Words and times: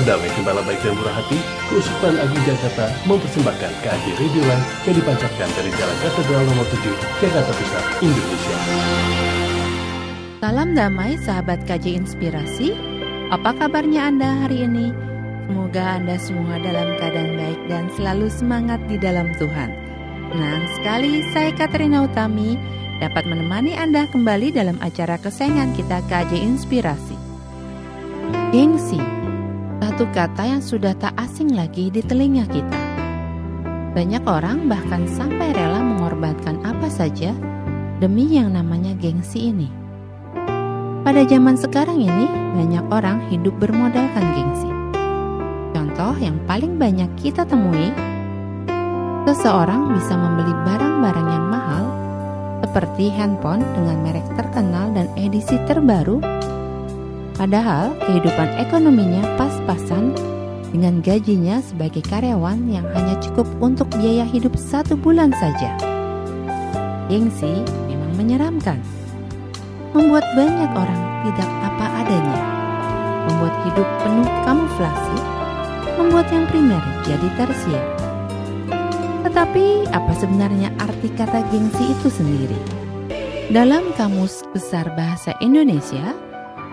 Damai 0.00 0.32
gembala 0.32 0.64
baik 0.64 0.80
dan 0.80 0.96
murah 0.96 1.12
hati, 1.12 1.36
Keuskupan 1.68 2.16
Agung 2.16 2.40
Jakarta 2.48 2.88
mempersembahkan 3.04 3.72
KAJ 3.84 4.04
Radio 4.16 4.42
Live 4.48 4.66
yang 4.88 4.96
dipancarkan 4.96 5.48
dari 5.52 5.70
Jalan 5.76 5.98
Katedral 6.00 6.42
nomor 6.48 6.66
7, 6.72 6.88
Jakarta 7.20 7.52
Pusat, 7.52 7.84
Indonesia. 8.00 8.56
Salam 10.40 10.68
damai 10.72 11.20
sahabat 11.20 11.68
KJ 11.68 12.00
Inspirasi. 12.00 12.72
Apa 13.28 13.52
kabarnya 13.52 14.08
Anda 14.08 14.48
hari 14.48 14.64
ini? 14.64 14.88
Semoga 15.44 16.00
Anda 16.00 16.16
semua 16.16 16.56
dalam 16.64 16.96
keadaan 16.96 17.36
baik 17.36 17.60
dan 17.68 17.84
selalu 17.92 18.32
semangat 18.32 18.80
di 18.88 18.96
dalam 18.96 19.28
Tuhan. 19.36 19.68
Senang 20.32 20.64
sekali 20.80 21.28
saya 21.36 21.52
Katrina 21.52 22.08
Utami 22.08 22.56
dapat 23.04 23.28
menemani 23.28 23.76
Anda 23.76 24.08
kembali 24.08 24.48
dalam 24.48 24.80
acara 24.80 25.20
kesayangan 25.20 25.76
kita 25.76 26.00
KJ 26.08 26.40
Inspirasi. 26.40 27.16
Gengsi 28.48 29.19
satu 29.90 30.06
kata 30.14 30.46
yang 30.46 30.62
sudah 30.62 30.94
tak 31.02 31.10
asing 31.18 31.50
lagi 31.50 31.90
di 31.90 31.98
telinga 31.98 32.46
kita. 32.46 32.78
Banyak 33.90 34.22
orang 34.22 34.70
bahkan 34.70 35.02
sampai 35.10 35.50
rela 35.50 35.82
mengorbankan 35.82 36.62
apa 36.62 36.86
saja 36.86 37.34
demi 37.98 38.38
yang 38.38 38.54
namanya 38.54 38.94
gengsi 38.94 39.50
ini. 39.50 39.66
Pada 41.02 41.26
zaman 41.26 41.58
sekarang 41.58 41.98
ini, 42.06 42.30
banyak 42.30 42.86
orang 42.94 43.18
hidup 43.34 43.50
bermodalkan 43.58 44.30
gengsi. 44.30 44.70
Contoh 45.74 46.14
yang 46.22 46.38
paling 46.46 46.78
banyak 46.78 47.10
kita 47.18 47.42
temui, 47.42 47.90
seseorang 49.26 49.90
bisa 49.98 50.14
membeli 50.14 50.54
barang-barang 50.70 51.28
yang 51.34 51.46
mahal 51.50 51.84
seperti 52.62 53.10
handphone 53.10 53.66
dengan 53.74 54.06
merek 54.06 54.28
terkenal 54.38 54.94
dan 54.94 55.10
edisi 55.18 55.58
terbaru 55.66 56.22
Padahal 57.40 57.96
kehidupan 58.04 58.52
ekonominya 58.60 59.24
pas-pasan 59.40 60.12
dengan 60.76 61.00
gajinya 61.00 61.64
sebagai 61.64 62.04
karyawan 62.04 62.68
yang 62.68 62.84
hanya 62.92 63.16
cukup 63.16 63.48
untuk 63.64 63.88
biaya 63.96 64.28
hidup 64.28 64.60
satu 64.60 64.92
bulan 64.92 65.32
saja. 65.32 65.72
Gengsi 67.08 67.64
memang 67.88 68.12
menyeramkan. 68.20 68.76
Membuat 69.96 70.28
banyak 70.36 70.68
orang 70.68 71.02
tidak 71.24 71.48
apa 71.64 71.86
adanya. 72.04 72.40
Membuat 73.24 73.54
hidup 73.64 73.88
penuh 74.04 74.28
kamuflasi. 74.44 75.18
Membuat 75.96 76.28
yang 76.28 76.44
primer 76.44 76.84
jadi 77.08 77.28
tersier. 77.40 77.84
Tetapi 79.24 79.88
apa 79.88 80.12
sebenarnya 80.12 80.76
arti 80.76 81.08
kata 81.16 81.40
gengsi 81.48 81.88
itu 81.88 82.12
sendiri? 82.12 82.60
Dalam 83.48 83.96
Kamus 83.96 84.44
Besar 84.52 84.92
Bahasa 84.92 85.34
Indonesia, 85.40 86.14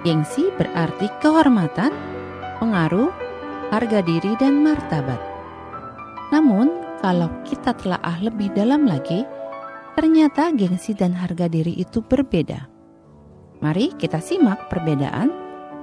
Gengsi 0.06 0.54
berarti 0.54 1.10
kehormatan, 1.18 1.90
pengaruh, 2.62 3.10
harga 3.74 4.00
diri, 4.06 4.38
dan 4.38 4.62
martabat. 4.62 5.18
Namun, 6.30 6.70
kalau 7.02 7.30
kita 7.48 7.74
telah 7.78 8.02
lebih 8.22 8.54
dalam 8.54 8.86
lagi, 8.86 9.26
ternyata 9.98 10.54
gengsi 10.54 10.94
dan 10.94 11.18
harga 11.18 11.50
diri 11.50 11.74
itu 11.78 12.06
berbeda. 12.06 12.70
Mari 13.58 13.98
kita 13.98 14.22
simak 14.22 14.70
perbedaan 14.70 15.34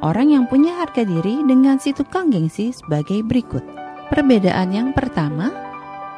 orang 0.06 0.30
yang 0.30 0.44
punya 0.46 0.78
harga 0.78 1.02
diri 1.02 1.42
dengan 1.42 1.82
si 1.82 1.90
tukang 1.90 2.30
gengsi 2.30 2.70
sebagai 2.70 3.26
berikut. 3.26 3.66
Perbedaan 4.14 4.70
yang 4.70 4.88
pertama, 4.94 5.50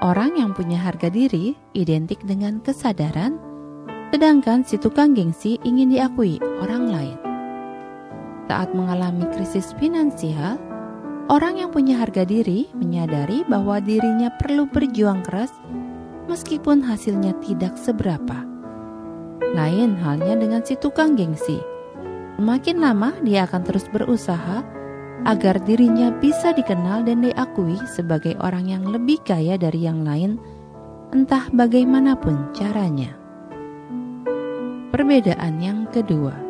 orang 0.04 0.36
yang 0.36 0.52
punya 0.52 0.76
harga 0.84 1.08
diri 1.08 1.56
identik 1.72 2.20
dengan 2.28 2.60
kesadaran, 2.60 3.40
sedangkan 4.12 4.68
si 4.68 4.76
tukang 4.76 5.16
gengsi 5.16 5.56
ingin 5.64 5.96
diakui 5.96 6.36
orang 6.60 6.92
lain 6.92 7.25
saat 8.46 8.70
mengalami 8.72 9.26
krisis 9.34 9.74
finansial, 9.76 10.58
orang 11.26 11.58
yang 11.58 11.70
punya 11.74 11.98
harga 11.98 12.22
diri 12.22 12.70
menyadari 12.78 13.42
bahwa 13.50 13.82
dirinya 13.82 14.30
perlu 14.38 14.70
berjuang 14.70 15.26
keras 15.26 15.50
meskipun 16.30 16.82
hasilnya 16.82 17.34
tidak 17.42 17.74
seberapa. 17.78 18.46
Lain 19.54 19.94
halnya 19.98 20.34
dengan 20.38 20.62
si 20.62 20.74
tukang 20.78 21.14
gengsi. 21.14 21.58
Semakin 22.36 22.76
lama 22.82 23.10
dia 23.24 23.48
akan 23.48 23.62
terus 23.64 23.88
berusaha 23.88 24.60
agar 25.24 25.58
dirinya 25.64 26.12
bisa 26.20 26.52
dikenal 26.52 27.02
dan 27.02 27.24
diakui 27.24 27.80
sebagai 27.88 28.36
orang 28.38 28.68
yang 28.68 28.84
lebih 28.84 29.18
kaya 29.24 29.56
dari 29.56 29.88
yang 29.88 30.04
lain, 30.04 30.36
entah 31.16 31.48
bagaimanapun 31.50 32.52
caranya. 32.52 33.16
Perbedaan 34.92 35.58
yang 35.58 35.88
kedua, 35.88 36.45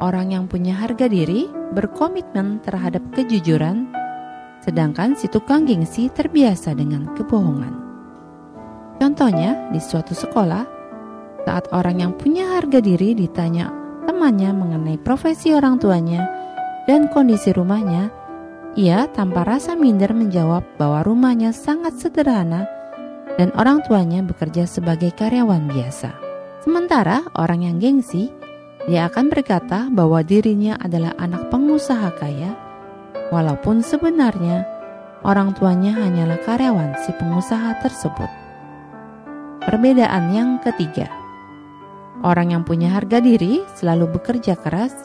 Orang 0.00 0.32
yang 0.32 0.48
punya 0.48 0.72
harga 0.80 1.12
diri 1.12 1.44
berkomitmen 1.76 2.64
terhadap 2.64 3.04
kejujuran, 3.12 3.92
sedangkan 4.64 5.12
si 5.12 5.28
tukang 5.28 5.68
gengsi 5.68 6.08
terbiasa 6.08 6.72
dengan 6.72 7.12
kebohongan. 7.12 7.76
Contohnya, 8.96 9.68
di 9.68 9.80
suatu 9.80 10.16
sekolah, 10.16 10.64
saat 11.44 11.68
orang 11.72 12.00
yang 12.00 12.12
punya 12.16 12.56
harga 12.56 12.80
diri 12.80 13.12
ditanya 13.12 13.72
temannya 14.08 14.52
mengenai 14.56 14.96
profesi 15.00 15.52
orang 15.52 15.76
tuanya 15.76 16.24
dan 16.88 17.08
kondisi 17.12 17.52
rumahnya, 17.52 18.08
ia 18.76 19.04
tanpa 19.12 19.44
rasa 19.44 19.76
minder 19.76 20.16
menjawab 20.16 20.64
bahwa 20.80 21.04
rumahnya 21.04 21.52
sangat 21.52 21.96
sederhana 22.00 22.64
dan 23.36 23.52
orang 23.56 23.84
tuanya 23.84 24.24
bekerja 24.24 24.64
sebagai 24.64 25.12
karyawan 25.12 25.68
biasa. 25.68 26.12
Sementara 26.60 27.24
orang 27.36 27.68
yang 27.68 27.76
gengsi 27.80 28.28
dia 28.88 29.12
akan 29.12 29.28
berkata 29.28 29.92
bahwa 29.92 30.24
dirinya 30.24 30.80
adalah 30.80 31.12
anak 31.20 31.52
pengusaha 31.52 32.16
kaya, 32.16 32.56
walaupun 33.28 33.84
sebenarnya 33.84 34.64
orang 35.20 35.52
tuanya 35.52 35.92
hanyalah 36.00 36.40
karyawan 36.48 36.96
si 37.04 37.12
pengusaha 37.20 37.76
tersebut. 37.84 38.30
Perbedaan 39.60 40.32
yang 40.32 40.56
ketiga, 40.64 41.12
orang 42.24 42.56
yang 42.56 42.64
punya 42.64 42.88
harga 42.88 43.20
diri 43.20 43.60
selalu 43.76 44.16
bekerja 44.16 44.56
keras, 44.56 44.96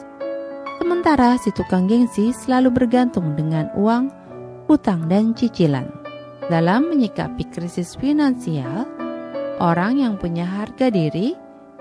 sementara 0.80 1.36
si 1.36 1.52
tukang 1.52 1.84
gengsi 1.84 2.32
selalu 2.32 2.72
bergantung 2.72 3.36
dengan 3.36 3.68
uang, 3.76 4.08
hutang, 4.64 5.04
dan 5.12 5.36
cicilan. 5.36 5.84
Dalam 6.48 6.88
menyikapi 6.88 7.52
krisis 7.52 7.98
finansial, 7.98 8.88
orang 9.60 10.00
yang 10.00 10.14
punya 10.16 10.46
harga 10.46 10.88
diri 10.88 11.34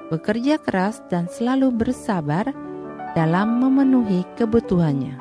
bekerja 0.10 0.62
keras 0.62 1.02
dan 1.10 1.26
selalu 1.26 1.74
bersabar 1.74 2.54
dalam 3.16 3.64
memenuhi 3.64 4.28
kebutuhannya. 4.36 5.18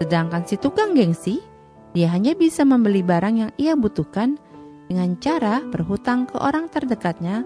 Sedangkan 0.00 0.48
si 0.48 0.56
tukang 0.56 0.96
gengsi, 0.96 1.44
dia 1.92 2.08
hanya 2.08 2.32
bisa 2.32 2.64
membeli 2.64 3.04
barang 3.04 3.36
yang 3.36 3.52
ia 3.60 3.76
butuhkan 3.76 4.40
dengan 4.88 5.14
cara 5.20 5.60
berhutang 5.60 6.24
ke 6.24 6.40
orang 6.40 6.72
terdekatnya, 6.72 7.44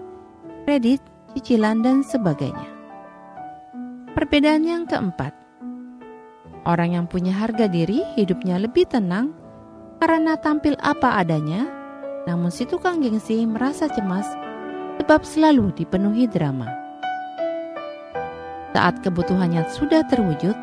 kredit, 0.63 1.03
cicilan, 1.35 1.83
dan 1.83 2.01
sebagainya. 2.01 2.71
Perbedaan 4.15 4.63
yang 4.63 4.87
keempat, 4.87 5.35
orang 6.63 6.95
yang 6.95 7.05
punya 7.11 7.35
harga 7.35 7.67
diri 7.67 8.01
hidupnya 8.15 8.55
lebih 8.55 8.87
tenang 8.87 9.35
karena 9.99 10.39
tampil 10.39 10.79
apa 10.79 11.19
adanya, 11.19 11.67
namun 12.23 12.47
si 12.47 12.63
tukang 12.63 13.03
gengsi 13.03 13.43
merasa 13.43 13.91
cemas 13.91 14.44
sebab 14.99 15.21
selalu 15.23 15.75
dipenuhi 15.75 16.25
drama. 16.29 16.67
Saat 18.75 18.99
kebutuhannya 19.03 19.67
sudah 19.71 20.03
terwujud, 20.07 20.55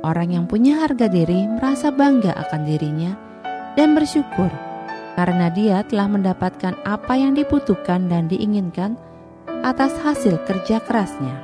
orang 0.00 0.32
yang 0.32 0.44
punya 0.48 0.80
harga 0.80 1.12
diri 1.12 1.44
merasa 1.44 1.92
bangga 1.92 2.32
akan 2.32 2.64
dirinya 2.64 3.12
dan 3.76 3.92
bersyukur 3.92 4.48
karena 5.18 5.50
dia 5.52 5.82
telah 5.84 6.08
mendapatkan 6.08 6.78
apa 6.86 7.14
yang 7.18 7.34
dibutuhkan 7.34 8.08
dan 8.08 8.30
diinginkan 8.30 8.96
atas 9.66 9.92
hasil 10.00 10.38
kerja 10.46 10.78
kerasnya. 10.86 11.36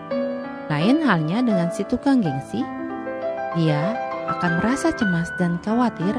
Lain 0.73 1.05
halnya 1.05 1.45
dengan 1.45 1.69
si 1.69 1.85
tukang 1.85 2.25
gengsi, 2.25 2.65
dia 3.59 3.99
akan 4.31 4.63
merasa 4.63 4.95
cemas 4.97 5.29
dan 5.37 5.61
khawatir 5.61 6.17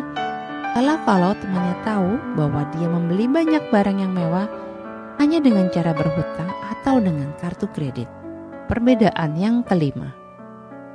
kalau-kalau 0.75 1.31
temannya 1.39 1.75
tahu 1.87 2.11
bahwa 2.35 2.67
dia 2.75 2.85
membeli 2.91 3.25
banyak 3.31 3.63
barang 3.71 3.97
yang 3.97 4.11
mewah 4.11 4.45
hanya 5.19 5.39
dengan 5.39 5.71
cara 5.71 5.95
berhutang 5.95 6.49
atau 6.75 6.99
dengan 6.99 7.31
kartu 7.39 7.67
kredit. 7.71 8.09
Perbedaan 8.65 9.37
yang 9.37 9.61
kelima, 9.61 10.09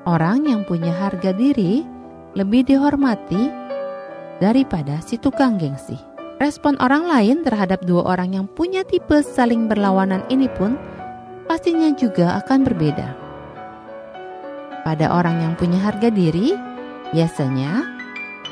orang 0.05 0.43
yang 0.47 0.67
punya 0.67 0.91
harga 0.91 1.31
diri 1.31 1.87
lebih 2.35 2.67
dihormati 2.67 3.51
daripada 4.43 4.99
si 5.03 5.21
tukang 5.21 5.55
gengsi. 5.61 5.99
Respon 6.41 6.81
orang 6.81 7.05
lain 7.05 7.45
terhadap 7.45 7.85
dua 7.85 8.17
orang 8.17 8.33
yang 8.33 8.47
punya 8.49 8.81
tipe 8.83 9.21
saling 9.21 9.69
berlawanan 9.69 10.25
ini 10.33 10.49
pun 10.57 10.75
pastinya 11.45 11.93
juga 11.93 12.41
akan 12.41 12.65
berbeda. 12.65 13.09
Pada 14.81 15.13
orang 15.13 15.45
yang 15.45 15.55
punya 15.61 15.77
harga 15.85 16.09
diri, 16.09 16.57
biasanya 17.13 17.85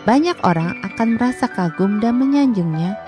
banyak 0.04 0.36
orang 0.44 0.76
akan 0.84 1.16
merasa 1.16 1.48
kagum 1.48 1.98
dan 2.04 2.20
menyanjungnya 2.20 3.07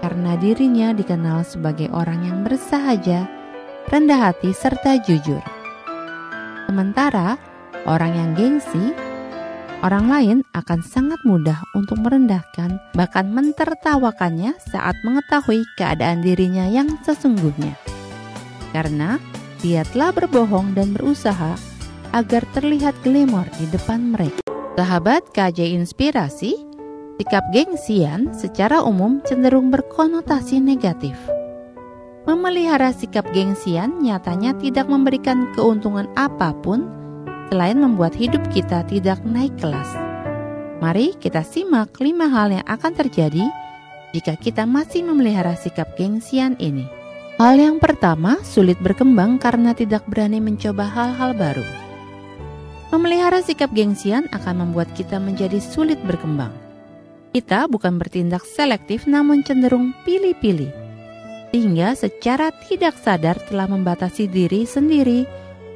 karena 0.00 0.38
dirinya 0.38 0.94
dikenal 0.94 1.42
sebagai 1.42 1.90
orang 1.90 2.24
yang 2.26 2.38
bersahaja, 2.46 3.26
rendah 3.90 4.30
hati, 4.30 4.54
serta 4.54 5.00
jujur. 5.02 5.42
Sementara 6.68 7.40
orang 7.88 8.12
yang 8.12 8.30
gengsi 8.36 8.92
Orang 9.78 10.10
lain 10.10 10.42
akan 10.58 10.82
sangat 10.82 11.22
mudah 11.22 11.62
untuk 11.70 12.02
merendahkan, 12.02 12.82
bahkan 12.98 13.30
mentertawakannya 13.30 14.58
saat 14.58 14.98
mengetahui 15.06 15.62
keadaan 15.78 16.18
dirinya 16.18 16.66
yang 16.66 16.98
sesungguhnya. 17.06 17.78
Karena 18.74 19.22
dia 19.62 19.86
telah 19.86 20.10
berbohong 20.10 20.74
dan 20.74 20.90
berusaha 20.98 21.54
agar 22.10 22.42
terlihat 22.58 22.98
glamor 23.06 23.46
di 23.54 23.70
depan 23.70 24.18
mereka. 24.18 24.42
Sahabat 24.74 25.30
KJ 25.30 25.78
Inspirasi, 25.78 26.58
sikap 27.18 27.42
gengsian 27.50 28.30
secara 28.30 28.78
umum 28.78 29.18
cenderung 29.26 29.74
berkonotasi 29.74 30.62
negatif. 30.62 31.18
Memelihara 32.30 32.94
sikap 32.94 33.26
gengsian 33.34 33.98
nyatanya 33.98 34.54
tidak 34.62 34.86
memberikan 34.86 35.50
keuntungan 35.58 36.06
apa 36.14 36.54
pun 36.62 36.86
selain 37.50 37.82
membuat 37.82 38.14
hidup 38.14 38.38
kita 38.54 38.86
tidak 38.86 39.18
naik 39.26 39.50
kelas. 39.58 39.90
Mari 40.78 41.18
kita 41.18 41.42
simak 41.42 41.90
lima 41.98 42.30
hal 42.30 42.54
yang 42.54 42.66
akan 42.70 42.94
terjadi 42.94 43.50
jika 44.14 44.38
kita 44.38 44.62
masih 44.62 45.02
memelihara 45.02 45.58
sikap 45.58 45.98
gengsian 45.98 46.54
ini. 46.62 46.86
Hal 47.42 47.58
yang 47.58 47.82
pertama, 47.82 48.38
sulit 48.46 48.78
berkembang 48.78 49.42
karena 49.42 49.74
tidak 49.74 50.06
berani 50.06 50.38
mencoba 50.38 50.86
hal-hal 50.86 51.34
baru. 51.34 51.66
Memelihara 52.94 53.42
sikap 53.42 53.74
gengsian 53.74 54.30
akan 54.30 54.70
membuat 54.70 54.86
kita 54.94 55.18
menjadi 55.18 55.58
sulit 55.58 55.98
berkembang. 56.06 56.67
Kita 57.28 57.68
bukan 57.68 58.00
bertindak 58.00 58.42
selektif 58.48 59.04
namun 59.04 59.44
cenderung 59.44 59.92
pilih-pilih. 60.08 60.72
Sehingga 61.52 61.92
secara 61.96 62.52
tidak 62.68 62.96
sadar 62.96 63.36
telah 63.48 63.68
membatasi 63.68 64.28
diri 64.28 64.64
sendiri 64.64 65.28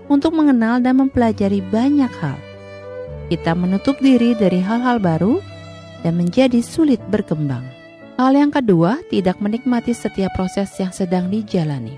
untuk 0.09 0.33
mengenal 0.37 0.81
dan 0.81 1.01
mempelajari 1.01 1.61
banyak 1.69 2.13
hal. 2.21 2.37
Kita 3.29 3.57
menutup 3.57 3.97
diri 4.01 4.37
dari 4.37 4.61
hal-hal 4.61 5.01
baru 5.01 5.41
dan 6.05 6.21
menjadi 6.21 6.61
sulit 6.61 7.01
berkembang. 7.09 7.65
Hal 8.21 8.37
yang 8.37 8.53
kedua, 8.53 9.01
tidak 9.09 9.41
menikmati 9.41 9.97
setiap 9.97 10.37
proses 10.37 10.69
yang 10.77 10.93
sedang 10.93 11.33
dijalani. 11.33 11.97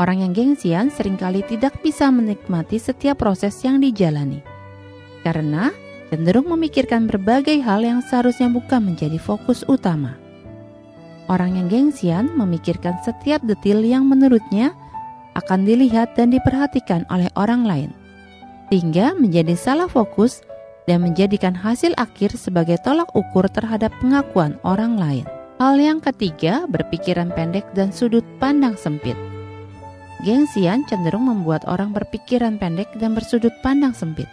Orang 0.00 0.24
yang 0.24 0.32
gengsian 0.34 0.90
sering 0.90 1.14
kali 1.14 1.46
tidak 1.46 1.78
bisa 1.84 2.10
menikmati 2.10 2.80
setiap 2.80 3.22
proses 3.22 3.54
yang 3.62 3.78
dijalani, 3.78 4.42
karena 5.22 5.70
cenderung 6.12 6.52
memikirkan 6.52 7.08
berbagai 7.08 7.64
hal 7.64 7.80
yang 7.80 8.04
seharusnya 8.04 8.52
bukan 8.52 8.84
menjadi 8.84 9.16
fokus 9.16 9.64
utama. 9.64 10.12
Orang 11.32 11.56
yang 11.56 11.72
gengsian 11.72 12.28
memikirkan 12.36 13.00
setiap 13.00 13.40
detil 13.40 13.80
yang 13.80 14.04
menurutnya 14.04 14.76
akan 15.32 15.64
dilihat 15.64 16.12
dan 16.12 16.28
diperhatikan 16.28 17.08
oleh 17.08 17.32
orang 17.32 17.64
lain, 17.64 17.90
sehingga 18.68 19.16
menjadi 19.16 19.56
salah 19.56 19.88
fokus 19.88 20.44
dan 20.84 21.00
menjadikan 21.00 21.56
hasil 21.56 21.96
akhir 21.96 22.36
sebagai 22.36 22.76
tolak 22.84 23.08
ukur 23.16 23.48
terhadap 23.48 23.88
pengakuan 24.04 24.60
orang 24.68 25.00
lain. 25.00 25.24
Hal 25.56 25.80
yang 25.80 26.04
ketiga, 26.04 26.68
berpikiran 26.68 27.32
pendek 27.32 27.64
dan 27.72 27.88
sudut 27.88 28.26
pandang 28.36 28.76
sempit. 28.76 29.16
Gengsian 30.28 30.84
cenderung 30.84 31.24
membuat 31.24 31.64
orang 31.64 31.96
berpikiran 31.96 32.60
pendek 32.60 32.92
dan 33.00 33.16
bersudut 33.16 33.54
pandang 33.64 33.96
sempit. 33.96 34.28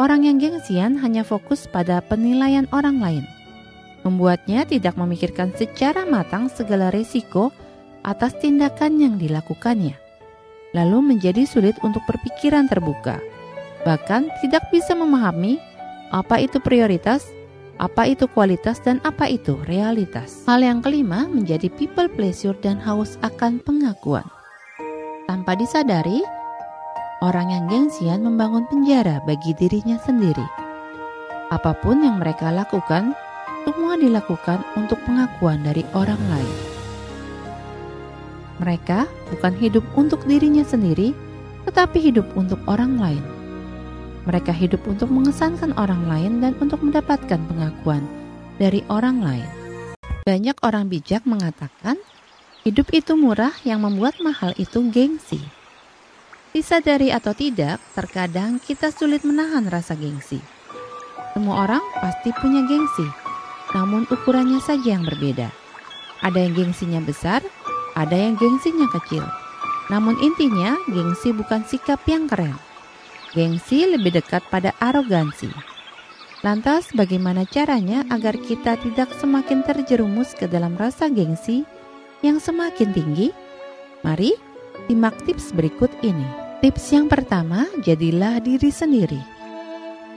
Orang 0.00 0.24
yang 0.24 0.40
gengsian 0.40 0.96
hanya 1.04 1.20
fokus 1.20 1.68
pada 1.68 2.00
penilaian 2.00 2.64
orang 2.72 3.04
lain, 3.04 3.24
membuatnya 4.00 4.64
tidak 4.64 4.96
memikirkan 4.96 5.52
secara 5.52 6.08
matang 6.08 6.48
segala 6.48 6.88
risiko 6.88 7.52
atas 8.00 8.32
tindakan 8.40 8.96
yang 8.96 9.14
dilakukannya, 9.20 9.92
lalu 10.72 11.04
menjadi 11.04 11.44
sulit 11.44 11.76
untuk 11.84 12.00
berpikiran 12.08 12.64
terbuka, 12.64 13.20
bahkan 13.84 14.32
tidak 14.40 14.72
bisa 14.72 14.96
memahami 14.96 15.60
apa 16.16 16.40
itu 16.40 16.56
prioritas, 16.64 17.28
apa 17.76 18.08
itu 18.08 18.24
kualitas, 18.24 18.80
dan 18.80 19.04
apa 19.04 19.28
itu 19.28 19.60
realitas. 19.68 20.48
Hal 20.48 20.64
yang 20.64 20.80
kelima 20.80 21.28
menjadi 21.28 21.68
people 21.76 22.08
pleasure 22.08 22.56
dan 22.64 22.80
haus 22.80 23.20
akan 23.20 23.60
pengakuan. 23.60 24.24
Tanpa 25.28 25.52
disadari, 25.60 26.24
orang 27.20 27.52
yang 27.52 27.64
gengsian 27.68 28.24
membangun 28.24 28.64
penjara 28.72 29.20
bagi 29.28 29.52
dirinya 29.52 30.00
sendiri. 30.00 30.44
Apa 31.52 31.76
pun 31.76 32.00
yang 32.00 32.16
mereka 32.16 32.48
lakukan, 32.48 33.12
semua 33.68 34.00
dilakukan 34.00 34.64
untuk 34.72 34.96
pengakuan 35.04 35.60
dari 35.60 35.84
orang 35.92 36.20
lain. 36.32 36.56
Mereka 38.60 39.04
bukan 39.36 39.52
hidup 39.60 39.84
untuk 39.96 40.24
dirinya 40.24 40.64
sendiri, 40.64 41.12
tetapi 41.68 42.00
hidup 42.00 42.24
untuk 42.36 42.60
orang 42.64 42.96
lain. 42.96 43.24
Mereka 44.24 44.52
hidup 44.52 44.84
untuk 44.88 45.12
mengesankan 45.12 45.76
orang 45.76 46.04
lain 46.08 46.40
dan 46.44 46.52
untuk 46.60 46.80
mendapatkan 46.80 47.40
pengakuan 47.40 48.04
dari 48.60 48.84
orang 48.88 49.20
lain. 49.20 49.48
Banyak 50.24 50.60
orang 50.60 50.88
bijak 50.92 51.24
mengatakan, 51.24 51.96
hidup 52.64 52.92
itu 52.92 53.16
murah 53.16 53.52
yang 53.64 53.80
membuat 53.80 54.20
mahal 54.20 54.52
itu 54.60 54.84
gengsi. 54.92 55.59
Disadari 56.50 57.14
atau 57.14 57.30
tidak, 57.30 57.78
terkadang 57.94 58.58
kita 58.58 58.90
sulit 58.90 59.22
menahan 59.22 59.70
rasa 59.70 59.94
gengsi. 59.94 60.42
Semua 61.30 61.62
orang 61.62 61.84
pasti 62.02 62.34
punya 62.34 62.66
gengsi, 62.66 63.06
namun 63.70 64.02
ukurannya 64.10 64.58
saja 64.58 64.98
yang 64.98 65.06
berbeda. 65.06 65.46
Ada 66.26 66.42
yang 66.42 66.58
gengsinya 66.58 66.98
besar, 67.06 67.38
ada 67.94 68.18
yang 68.18 68.34
gengsinya 68.34 68.90
kecil. 68.90 69.22
Namun 69.94 70.18
intinya, 70.18 70.74
gengsi 70.90 71.30
bukan 71.30 71.62
sikap 71.70 72.02
yang 72.10 72.26
keren. 72.26 72.58
Gengsi 73.30 73.86
lebih 73.86 74.18
dekat 74.18 74.42
pada 74.50 74.74
arogansi. 74.82 75.54
Lantas, 76.42 76.90
bagaimana 76.98 77.46
caranya 77.46 78.02
agar 78.10 78.34
kita 78.34 78.74
tidak 78.82 79.14
semakin 79.22 79.62
terjerumus 79.62 80.34
ke 80.34 80.50
dalam 80.50 80.74
rasa 80.74 81.06
gengsi 81.06 81.62
yang 82.26 82.42
semakin 82.42 82.90
tinggi? 82.90 83.30
Mari 84.02 84.49
simak 84.90 85.14
tips 85.22 85.54
berikut 85.54 85.86
ini. 86.02 86.26
Tips 86.58 86.90
yang 86.90 87.06
pertama, 87.06 87.70
jadilah 87.86 88.42
diri 88.42 88.74
sendiri. 88.74 89.22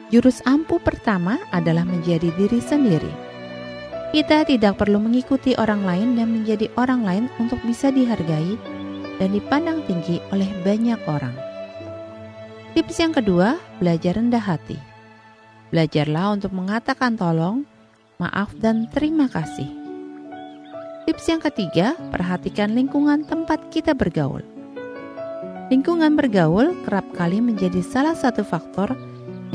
Jurus 0.10 0.42
ampuh 0.50 0.81
pertama 0.81 1.38
adalah 1.54 1.86
menjadi 1.86 2.34
diri 2.34 2.58
sendiri. 2.58 3.14
Kita 4.10 4.42
tidak 4.50 4.81
perlu 4.81 4.98
mengikuti 4.98 5.54
orang 5.62 5.86
lain 5.86 6.18
dan 6.18 6.34
menjadi 6.34 6.74
orang 6.74 7.06
lain 7.06 7.25
untuk 7.38 7.62
bisa 7.62 7.94
dihargai 7.94 8.58
dan 9.22 9.30
dipandang 9.30 9.86
tinggi 9.86 10.18
oleh 10.34 10.50
banyak 10.65 10.98
orang. 11.06 11.38
Tips 12.74 12.98
yang 12.98 13.13
kedua, 13.13 13.62
belajar 13.77 14.18
rendah 14.18 14.42
hati. 14.42 14.82
Belajarlah 15.70 16.34
untuk 16.34 16.50
mengatakan 16.50 17.13
tolong, 17.13 17.62
maaf, 18.18 18.50
dan 18.58 18.89
terima 18.89 19.30
kasih. 19.30 19.70
Tips 21.06 21.30
yang 21.30 21.42
ketiga, 21.46 21.94
perhatikan 22.10 22.74
lingkungan 22.74 23.22
tempat 23.30 23.70
kita 23.70 23.94
bergaul. 23.94 24.52
Lingkungan 25.72 26.20
bergaul 26.20 26.75
kerap 26.84 27.08
kali 27.15 27.39
menjadi 27.39 27.79
salah 27.79 28.20
satu 28.20 28.43
faktor 28.43 28.91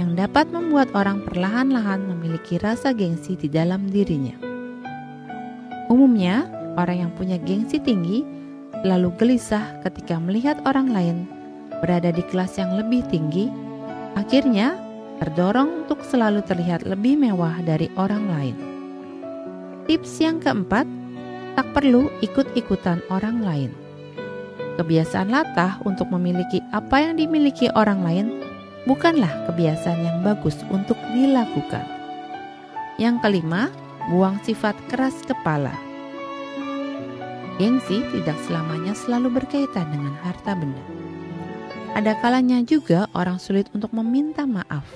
yang 0.01 0.17
dapat 0.17 0.49
membuat 0.49 0.89
orang 0.97 1.21
perlahan-lahan 1.29 2.01
memiliki 2.01 2.57
rasa 2.57 2.97
gengsi 2.97 3.37
di 3.37 3.45
dalam 3.45 3.93
dirinya. 3.93 4.33
Umumnya, 5.93 6.49
orang 6.81 7.05
yang 7.05 7.13
punya 7.13 7.37
gengsi 7.37 7.77
tinggi 7.77 8.25
lalu 8.89 9.13
gelisah 9.21 9.85
ketika 9.85 10.17
melihat 10.17 10.57
orang 10.65 10.89
lain 10.89 11.29
berada 11.85 12.09
di 12.09 12.25
kelas 12.33 12.57
yang 12.57 12.73
lebih 12.81 13.05
tinggi, 13.13 13.53
akhirnya 14.17 14.81
terdorong 15.21 15.85
untuk 15.85 16.01
selalu 16.09 16.41
terlihat 16.49 16.89
lebih 16.89 17.21
mewah 17.21 17.61
dari 17.69 17.93
orang 18.01 18.25
lain. 18.33 18.57
Tips 19.85 20.25
yang 20.25 20.41
keempat, 20.41 20.89
tak 21.53 21.69
perlu 21.77 22.09
ikut-ikutan 22.25 23.05
orang 23.13 23.45
lain. 23.45 23.88
Kebiasaan 24.79 25.35
latah 25.35 25.83
untuk 25.83 26.07
memiliki 26.15 26.63
apa 26.71 27.03
yang 27.03 27.19
dimiliki 27.19 27.67
orang 27.75 28.07
lain 28.07 28.27
bukanlah 28.87 29.51
kebiasaan 29.51 30.07
yang 30.07 30.19
bagus 30.23 30.55
untuk 30.71 30.95
dilakukan. 31.11 31.83
Yang 32.95 33.19
kelima, 33.19 33.75
buang 34.07 34.39
sifat 34.47 34.79
keras 34.87 35.19
kepala. 35.27 35.75
Gengsi 37.59 38.07
tidak 38.15 38.39
selamanya 38.47 38.95
selalu 38.95 39.43
berkaitan 39.43 39.91
dengan 39.91 40.15
harta 40.23 40.55
benda. 40.55 40.85
Ada 41.99 42.15
kalanya 42.23 42.63
juga 42.63 43.11
orang 43.19 43.43
sulit 43.43 43.67
untuk 43.75 43.91
meminta 43.91 44.47
maaf 44.47 44.87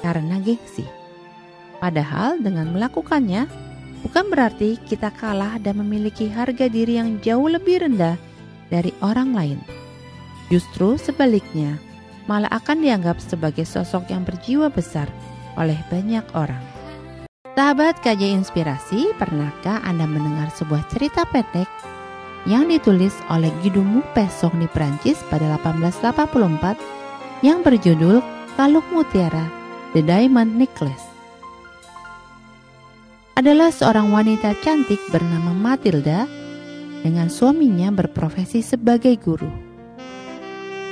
karena 0.00 0.40
gengsi. 0.40 0.88
Padahal 1.84 2.40
dengan 2.40 2.72
melakukannya 2.72 3.44
bukan 4.08 4.24
berarti 4.32 4.80
kita 4.88 5.12
kalah 5.12 5.60
dan 5.60 5.76
memiliki 5.84 6.32
harga 6.32 6.64
diri 6.72 6.96
yang 6.96 7.20
jauh 7.20 7.52
lebih 7.52 7.84
rendah 7.84 8.16
dari 8.72 8.90
orang 9.02 9.32
lain. 9.32 9.58
Justru 10.50 10.94
sebaliknya, 10.98 11.78
malah 12.30 12.50
akan 12.54 12.82
dianggap 12.82 13.18
sebagai 13.18 13.66
sosok 13.66 14.10
yang 14.10 14.22
berjiwa 14.22 14.70
besar 14.70 15.10
oleh 15.58 15.78
banyak 15.90 16.22
orang. 16.34 16.62
Sahabat 17.56 18.04
KJ 18.04 18.36
Inspirasi, 18.36 19.16
pernahkah 19.16 19.80
Anda 19.80 20.04
mendengar 20.04 20.52
sebuah 20.52 20.84
cerita 20.92 21.24
pendek 21.32 21.66
yang 22.44 22.68
ditulis 22.68 23.16
oleh 23.32 23.50
Guillaume 23.64 24.04
Pesong 24.12 24.54
di 24.60 24.68
Prancis 24.70 25.18
pada 25.32 25.56
1884 25.64 27.42
yang 27.42 27.64
berjudul 27.64 28.22
Kalung 28.54 28.86
Mutiara 28.92 29.48
The 29.96 30.04
Diamond 30.04 30.54
Necklace. 30.54 31.08
Adalah 33.36 33.68
seorang 33.68 34.12
wanita 34.12 34.56
cantik 34.60 35.00
bernama 35.12 35.52
Matilda 35.52 36.24
dengan 37.06 37.30
suaminya 37.30 37.94
berprofesi 37.94 38.66
sebagai 38.66 39.14
guru. 39.22 39.46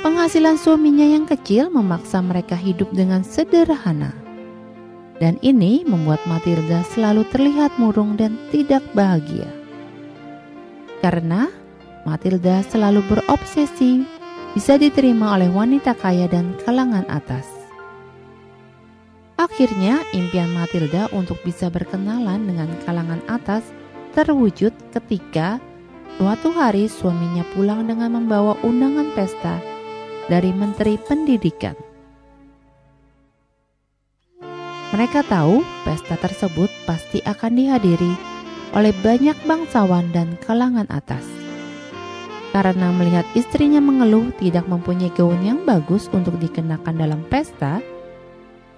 Penghasilan 0.06 0.54
suaminya 0.54 1.02
yang 1.02 1.26
kecil 1.26 1.74
memaksa 1.74 2.22
mereka 2.22 2.54
hidup 2.54 2.86
dengan 2.94 3.26
sederhana. 3.26 4.14
Dan 5.18 5.42
ini 5.42 5.82
membuat 5.82 6.22
Matilda 6.30 6.86
selalu 6.94 7.26
terlihat 7.34 7.74
murung 7.82 8.14
dan 8.14 8.38
tidak 8.54 8.86
bahagia. 8.94 9.50
Karena 11.02 11.50
Matilda 12.06 12.62
selalu 12.70 13.02
berobsesi 13.10 14.06
bisa 14.54 14.78
diterima 14.78 15.34
oleh 15.34 15.50
wanita 15.50 15.98
kaya 15.98 16.30
dan 16.30 16.54
kalangan 16.62 17.02
atas. 17.10 17.48
Akhirnya, 19.34 20.06
impian 20.14 20.54
Matilda 20.54 21.10
untuk 21.10 21.42
bisa 21.42 21.66
berkenalan 21.66 22.46
dengan 22.46 22.70
kalangan 22.86 23.18
atas 23.26 23.66
terwujud 24.14 24.70
ketika 24.94 25.58
suatu 26.14 26.54
hari 26.54 26.86
suaminya 26.86 27.42
pulang 27.54 27.90
dengan 27.90 28.14
membawa 28.14 28.54
undangan 28.62 29.10
pesta 29.18 29.58
dari 30.30 30.54
Menteri 30.54 30.94
Pendidikan. 30.94 31.74
Mereka 34.94 35.26
tahu 35.26 35.66
pesta 35.82 36.14
tersebut 36.14 36.70
pasti 36.86 37.18
akan 37.26 37.58
dihadiri 37.58 38.14
oleh 38.78 38.94
banyak 39.02 39.34
bangsawan 39.42 40.14
dan 40.14 40.38
kalangan 40.38 40.86
atas. 40.86 41.26
Karena 42.54 42.94
melihat 42.94 43.26
istrinya 43.34 43.82
mengeluh 43.82 44.30
tidak 44.38 44.70
mempunyai 44.70 45.10
gaun 45.18 45.42
yang 45.42 45.66
bagus 45.66 46.06
untuk 46.14 46.38
dikenakan 46.38 46.94
dalam 46.94 47.26
pesta, 47.26 47.82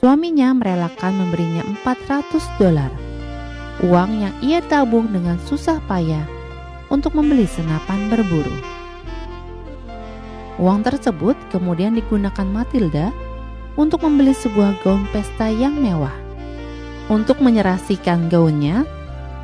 suaminya 0.01 0.57
merelakan 0.57 1.13
memberinya 1.21 1.61
400 1.85 2.41
dolar, 2.57 2.89
uang 3.85 4.25
yang 4.25 4.33
ia 4.41 4.65
tabung 4.65 5.13
dengan 5.13 5.37
susah 5.45 5.77
payah 5.85 6.36
untuk 6.93 7.15
membeli 7.15 7.49
senapan 7.49 8.11
berburu. 8.11 8.57
Uang 10.57 10.81
tersebut 10.81 11.37
kemudian 11.53 11.93
digunakan 11.93 12.49
Matilda 12.49 13.13
untuk 13.77 14.05
membeli 14.09 14.33
sebuah 14.33 14.81
gaun 14.81 15.05
pesta 15.13 15.53
yang 15.53 15.77
mewah. 15.77 16.15
Untuk 17.07 17.39
menyerasikan 17.45 18.33
gaunnya, 18.33 18.83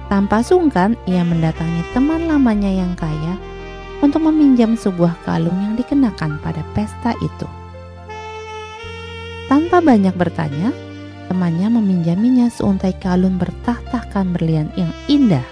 tanpa 0.08 0.40
sungkan 0.42 0.98
ia 1.06 1.22
mendatangi 1.22 1.84
teman 1.92 2.26
lamanya 2.26 2.68
yang 2.68 2.92
kaya 2.98 3.36
untuk 4.02 4.24
meminjam 4.26 4.74
sebuah 4.74 5.14
kalung 5.22 5.54
yang 5.62 5.78
dikenakan 5.78 6.42
pada 6.42 6.64
pesta 6.74 7.14
itu. 7.22 7.46
Tanpa 9.46 9.84
banyak 9.84 10.16
bertanya, 10.16 10.72
temannya 11.28 11.68
meminjaminya 11.70 12.48
seuntai 12.48 12.96
kalung 12.98 13.36
bertahtakan 13.36 14.32
berlian 14.32 14.72
yang 14.80 14.90
indah. 15.06 15.44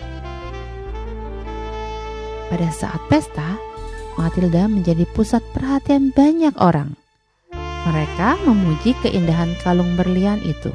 Pada 2.50 2.66
saat 2.74 2.98
pesta, 3.06 3.54
Matilda 4.18 4.66
menjadi 4.66 5.06
pusat 5.14 5.38
perhatian 5.54 6.10
banyak 6.10 6.50
orang. 6.58 6.98
Mereka 7.86 8.42
memuji 8.42 8.98
keindahan 9.06 9.54
kalung 9.62 9.94
berlian 9.94 10.42
itu. 10.42 10.74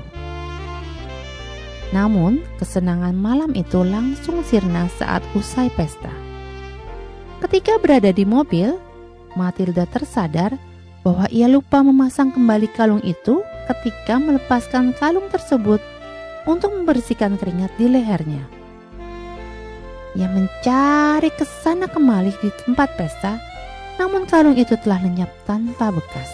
Namun, 1.91 2.39
kesenangan 2.57 3.13
malam 3.13 3.51
itu 3.53 3.83
langsung 3.83 4.39
sirna 4.47 4.87
saat 4.95 5.19
usai 5.35 5.67
pesta. 5.75 6.09
Ketika 7.43 7.75
berada 7.83 8.09
di 8.15 8.23
mobil, 8.23 8.79
Matilda 9.35 9.83
tersadar 9.83 10.55
bahwa 11.03 11.27
ia 11.27 11.51
lupa 11.51 11.83
memasang 11.83 12.31
kembali 12.31 12.71
kalung 12.71 13.03
itu 13.03 13.43
ketika 13.67 14.15
melepaskan 14.15 14.95
kalung 14.95 15.27
tersebut 15.27 15.83
untuk 16.47 16.71
membersihkan 16.71 17.35
keringat 17.35 17.69
di 17.75 17.91
lehernya. 17.91 18.54
Ia 20.15 20.31
mencari 20.31 21.27
ke 21.35 21.43
sana 21.43 21.91
kemari 21.91 22.31
di 22.39 22.47
tempat 22.63 22.95
pesta, 22.95 23.35
namun 23.99 24.23
kalung 24.23 24.55
itu 24.55 24.79
telah 24.79 25.03
lenyap 25.03 25.27
tanpa 25.43 25.91
bekas. 25.91 26.31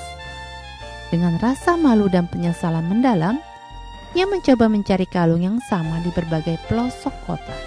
Dengan 1.10 1.42
rasa 1.42 1.76
malu 1.76 2.06
dan 2.06 2.30
penyesalan 2.30 2.86
mendalam, 2.86 3.42
ia 4.14 4.30
mencoba 4.30 4.70
mencari 4.70 5.10
kalung 5.10 5.42
yang 5.42 5.58
sama 5.66 5.98
di 6.06 6.14
berbagai 6.14 6.62
pelosok 6.70 7.16
kota. 7.26 7.58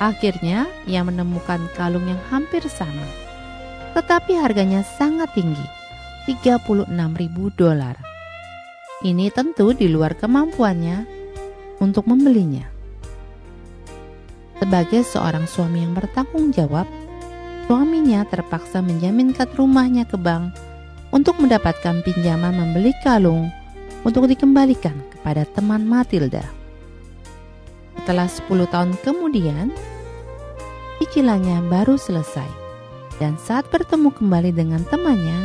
Akhirnya, 0.00 0.64
ia 0.88 1.04
menemukan 1.04 1.60
kalung 1.76 2.08
yang 2.08 2.22
hampir 2.32 2.64
sama, 2.70 3.04
tetapi 3.92 4.38
harganya 4.38 4.86
sangat 4.86 5.34
tinggi, 5.36 5.66
36 6.30 6.88
ribu 7.18 7.52
dolar. 7.52 7.98
Ini 9.04 9.28
tentu 9.34 9.76
di 9.76 9.90
luar 9.90 10.16
kemampuannya 10.16 11.04
untuk 11.84 12.08
membelinya. 12.08 12.79
Sebagai 14.60 15.00
seorang 15.08 15.48
suami 15.48 15.80
yang 15.80 15.96
bertanggung 15.96 16.52
jawab, 16.52 16.84
suaminya 17.64 18.28
terpaksa 18.28 18.84
menjaminkan 18.84 19.48
rumahnya 19.56 20.04
ke 20.04 20.20
bank 20.20 20.52
untuk 21.16 21.40
mendapatkan 21.40 22.04
pinjaman 22.04 22.52
membeli 22.52 22.92
kalung 23.00 23.48
untuk 24.04 24.28
dikembalikan 24.28 24.94
kepada 25.16 25.48
teman 25.56 25.88
Matilda. 25.88 26.44
Setelah 28.00 28.28
10 28.28 28.68
tahun 28.68 28.90
kemudian, 29.00 29.72
cicilannya 31.00 31.64
baru 31.72 31.96
selesai. 31.96 32.60
Dan 33.20 33.36
saat 33.36 33.68
bertemu 33.68 34.12
kembali 34.16 34.52
dengan 34.52 34.80
temannya, 34.88 35.44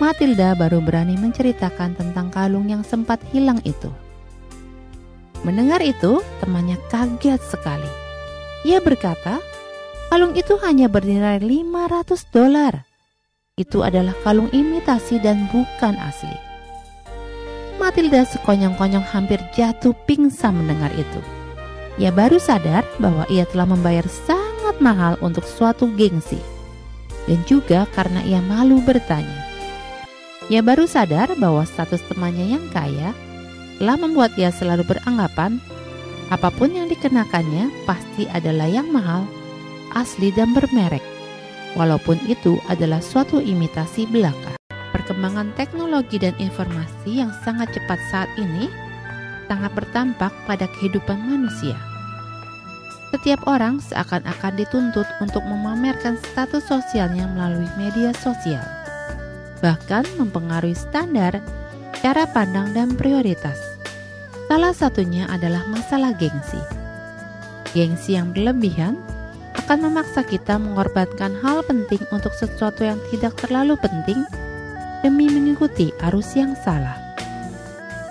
Matilda 0.00 0.52
baru 0.56 0.80
berani 0.84 1.16
menceritakan 1.16 1.96
tentang 1.96 2.28
kalung 2.28 2.68
yang 2.68 2.84
sempat 2.84 3.20
hilang 3.32 3.60
itu. 3.64 3.88
Mendengar 5.44 5.80
itu, 5.80 6.20
temannya 6.44 6.76
kaget 6.92 7.40
sekali. 7.40 8.07
Ia 8.66 8.82
berkata, 8.82 9.38
kalung 10.10 10.34
itu 10.34 10.58
hanya 10.66 10.90
bernilai 10.90 11.38
500 11.38 12.34
dolar. 12.34 12.82
Itu 13.54 13.86
adalah 13.86 14.14
kalung 14.26 14.50
imitasi 14.50 15.22
dan 15.22 15.46
bukan 15.54 15.94
asli. 15.98 16.34
Matilda 17.78 18.26
sekonyong-konyong 18.26 19.06
hampir 19.06 19.38
jatuh 19.54 19.94
pingsan 20.06 20.58
mendengar 20.58 20.90
itu. 20.98 21.22
Ia 21.98 22.10
baru 22.10 22.38
sadar 22.42 22.82
bahwa 22.98 23.26
ia 23.30 23.46
telah 23.46 23.66
membayar 23.66 24.06
sangat 24.06 24.78
mahal 24.82 25.14
untuk 25.22 25.46
suatu 25.46 25.90
gengsi, 25.94 26.38
dan 27.30 27.38
juga 27.46 27.86
karena 27.94 28.22
ia 28.26 28.42
malu 28.42 28.82
bertanya. 28.82 29.46
Ia 30.50 30.62
baru 30.62 30.90
sadar 30.90 31.34
bahwa 31.38 31.62
status 31.62 32.02
temannya 32.10 32.58
yang 32.58 32.66
kaya 32.74 33.14
telah 33.78 33.94
membuat 33.98 34.34
ia 34.34 34.50
selalu 34.50 34.82
beranggapan 34.86 35.62
apa 36.28 36.52
pun 36.52 36.68
yang 36.68 36.92
dikenakannya 36.92 37.88
pasti 37.88 38.28
adalah 38.28 38.68
yang 38.68 38.92
mahal, 38.92 39.24
asli 39.96 40.28
dan 40.28 40.52
bermerek, 40.52 41.00
walaupun 41.72 42.20
itu 42.28 42.60
adalah 42.68 43.00
suatu 43.00 43.40
imitasi 43.40 44.04
belaka. 44.12 44.60
Perkembangan 44.92 45.56
teknologi 45.56 46.20
dan 46.20 46.36
informasi 46.36 47.24
yang 47.24 47.32
sangat 47.44 47.72
cepat 47.72 47.96
saat 48.12 48.28
ini 48.36 48.68
sangat 49.48 49.72
bertampak 49.72 50.32
pada 50.44 50.68
kehidupan 50.76 51.16
manusia. 51.16 51.76
Setiap 53.08 53.40
orang 53.48 53.80
seakan-akan 53.80 54.60
dituntut 54.60 55.08
untuk 55.24 55.40
memamerkan 55.48 56.20
status 56.20 56.60
sosialnya 56.68 57.24
melalui 57.32 57.68
media 57.80 58.12
sosial, 58.20 58.60
bahkan 59.64 60.04
mempengaruhi 60.20 60.76
standar, 60.76 61.40
cara 62.04 62.28
pandang, 62.36 62.76
dan 62.76 62.92
prioritas. 63.00 63.67
Salah 64.48 64.72
satunya 64.72 65.28
adalah 65.28 65.60
masalah 65.68 66.16
gengsi. 66.16 66.56
Gengsi 67.76 68.16
yang 68.16 68.32
berlebihan 68.32 68.96
akan 69.60 69.92
memaksa 69.92 70.24
kita 70.24 70.56
mengorbankan 70.56 71.36
hal 71.44 71.60
penting 71.68 72.00
untuk 72.08 72.32
sesuatu 72.32 72.80
yang 72.80 72.96
tidak 73.12 73.36
terlalu 73.36 73.76
penting 73.76 74.24
demi 75.04 75.28
mengikuti 75.28 75.92
arus 76.08 76.32
yang 76.32 76.56
salah. 76.64 76.96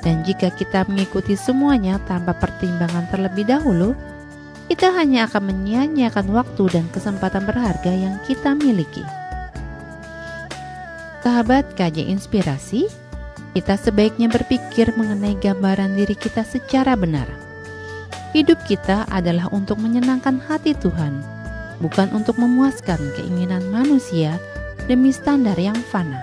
Dan 0.06 0.22
jika 0.22 0.54
kita 0.54 0.86
mengikuti 0.86 1.34
semuanya 1.34 1.98
tanpa 2.06 2.38
pertimbangan 2.38 3.10
terlebih 3.10 3.50
dahulu, 3.50 3.98
kita 4.70 4.94
hanya 4.94 5.26
akan 5.26 5.50
menyia-nyiakan 5.50 6.30
waktu 6.38 6.64
dan 6.70 6.86
kesempatan 6.94 7.50
berharga 7.50 7.90
yang 7.90 8.22
kita 8.30 8.54
miliki. 8.54 9.02
Sahabat 11.26 11.66
KJ 11.74 12.14
Inspirasi, 12.14 13.07
kita 13.58 13.74
sebaiknya 13.74 14.30
berpikir 14.30 14.94
mengenai 14.94 15.34
gambaran 15.42 15.98
diri 15.98 16.14
kita 16.14 16.46
secara 16.46 16.94
benar. 16.94 17.26
Hidup 18.30 18.62
kita 18.70 19.10
adalah 19.10 19.50
untuk 19.50 19.82
menyenangkan 19.82 20.38
hati 20.46 20.78
Tuhan, 20.78 21.26
bukan 21.82 22.14
untuk 22.14 22.38
memuaskan 22.38 23.02
keinginan 23.18 23.66
manusia 23.74 24.38
demi 24.86 25.10
standar 25.10 25.58
yang 25.58 25.74
fana. 25.90 26.22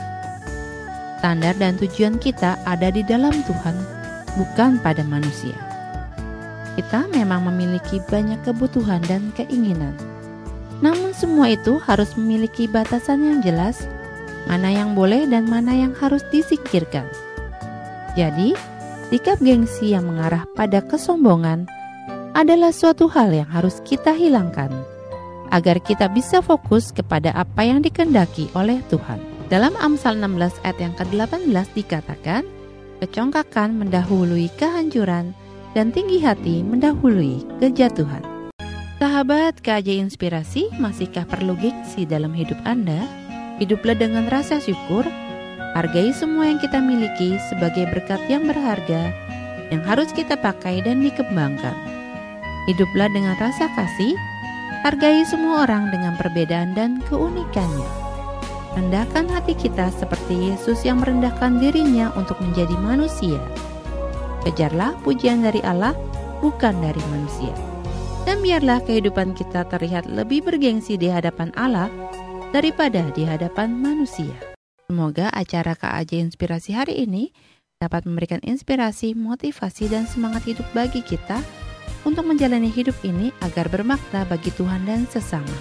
Standar 1.18 1.58
dan 1.58 1.74
tujuan 1.82 2.22
kita 2.22 2.54
ada 2.70 2.94
di 2.94 3.02
dalam 3.02 3.34
Tuhan, 3.42 3.74
bukan 4.38 4.78
pada 4.78 5.02
manusia. 5.02 5.58
Kita 6.78 7.10
memang 7.10 7.50
memiliki 7.50 7.98
banyak 8.14 8.46
kebutuhan 8.46 9.02
dan 9.10 9.34
keinginan. 9.34 9.98
Namun 10.86 11.10
semua 11.10 11.50
itu 11.50 11.82
harus 11.82 12.14
memiliki 12.14 12.70
batasan 12.70 13.26
yang 13.26 13.38
jelas, 13.42 13.90
mana 14.46 14.70
yang 14.70 14.94
boleh 14.94 15.26
dan 15.26 15.50
mana 15.50 15.74
yang 15.74 15.98
harus 15.98 16.22
disingkirkan. 16.30 17.10
Jadi, 18.14 18.54
sikap 19.10 19.42
gengsi 19.42 19.90
yang 19.90 20.06
mengarah 20.06 20.46
pada 20.54 20.78
kesombongan 20.86 21.66
adalah 22.34 22.70
suatu 22.70 23.10
hal 23.10 23.34
yang 23.34 23.50
harus 23.50 23.82
kita 23.82 24.14
hilangkan 24.14 24.70
agar 25.54 25.78
kita 25.82 26.10
bisa 26.10 26.42
fokus 26.42 26.90
kepada 26.90 27.30
apa 27.34 27.62
yang 27.62 27.82
dikendaki 27.82 28.50
oleh 28.58 28.82
Tuhan. 28.90 29.18
Dalam 29.50 29.74
Amsal 29.78 30.18
16 30.18 30.62
ayat 30.66 30.78
yang 30.82 30.94
ke-18 30.98 31.66
dikatakan, 31.74 32.42
kecongkakan 33.02 33.76
mendahului 33.76 34.50
kehancuran 34.58 35.34
dan 35.74 35.90
tinggi 35.90 36.22
hati 36.22 36.62
mendahului 36.62 37.42
kejatuhan. 37.62 38.22
Sahabat 38.98 39.60
KJ 39.60 40.00
Inspirasi, 40.06 40.70
masihkah 40.78 41.26
perlu 41.26 41.58
gengsi 41.58 42.06
dalam 42.06 42.32
hidup 42.32 42.56
Anda? 42.62 43.04
Hiduplah 43.60 43.98
dengan 43.98 44.26
rasa 44.30 44.58
syukur, 44.58 45.04
hargai 45.74 46.14
semua 46.14 46.46
yang 46.46 46.62
kita 46.62 46.78
miliki 46.78 47.34
sebagai 47.50 47.90
berkat 47.90 48.22
yang 48.30 48.46
berharga 48.46 49.10
yang 49.74 49.82
harus 49.82 50.14
kita 50.14 50.38
pakai 50.38 50.78
dan 50.86 51.02
dikembangkan. 51.02 51.74
Hiduplah 52.70 53.10
dengan 53.10 53.34
rasa 53.42 53.66
kasih, 53.74 54.14
hargai 54.86 55.26
semua 55.26 55.66
orang 55.66 55.90
dengan 55.90 56.14
perbedaan 56.14 56.72
dan 56.78 57.02
keunikannya. 57.10 57.90
Rendahkan 58.78 59.26
hati 59.30 59.54
kita 59.54 59.90
seperti 59.94 60.54
Yesus 60.54 60.82
yang 60.82 61.02
merendahkan 61.02 61.58
dirinya 61.58 62.10
untuk 62.14 62.38
menjadi 62.38 62.74
manusia. 62.78 63.38
Kejarlah 64.46 64.94
pujian 65.02 65.42
dari 65.42 65.62
Allah, 65.62 65.94
bukan 66.42 66.74
dari 66.82 67.02
manusia. 67.10 67.54
Dan 68.24 68.40
biarlah 68.40 68.80
kehidupan 68.82 69.36
kita 69.36 69.68
terlihat 69.68 70.08
lebih 70.08 70.42
bergengsi 70.48 70.96
di 70.96 71.12
hadapan 71.12 71.52
Allah 71.54 71.92
daripada 72.50 73.04
di 73.12 73.22
hadapan 73.26 73.74
manusia. 73.74 74.53
Semoga 74.84 75.32
acara 75.32 75.72
KAJ 75.72 76.28
Inspirasi 76.28 76.76
hari 76.76 77.08
ini 77.08 77.32
dapat 77.80 78.04
memberikan 78.04 78.40
inspirasi, 78.44 79.16
motivasi, 79.16 79.88
dan 79.88 80.04
semangat 80.04 80.44
hidup 80.44 80.68
bagi 80.76 81.00
kita 81.00 81.40
untuk 82.04 82.28
menjalani 82.28 82.68
hidup 82.68 82.96
ini 83.00 83.32
agar 83.40 83.72
bermakna 83.72 84.28
bagi 84.28 84.52
Tuhan 84.52 84.84
dan 84.84 85.08
sesama. 85.08 85.56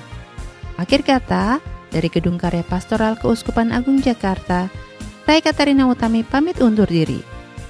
Akhir 0.75 1.07
kata, 1.07 1.63
dari 1.87 2.09
Gedung 2.11 2.35
Karya 2.35 2.67
Pastoral 2.67 3.15
Keuskupan 3.15 3.71
Agung 3.71 4.03
Jakarta, 4.03 4.67
saya 5.23 5.39
Katarina 5.39 5.87
Utami 5.87 6.27
pamit 6.27 6.59
undur 6.59 6.87
diri. 6.87 7.23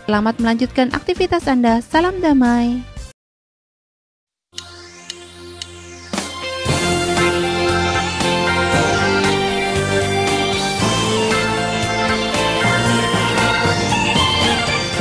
Selamat 0.09 0.41
melanjutkan 0.41 0.89
aktivitas 0.89 1.45
Anda. 1.45 1.85
Salam 1.85 2.17
damai. 2.17 2.92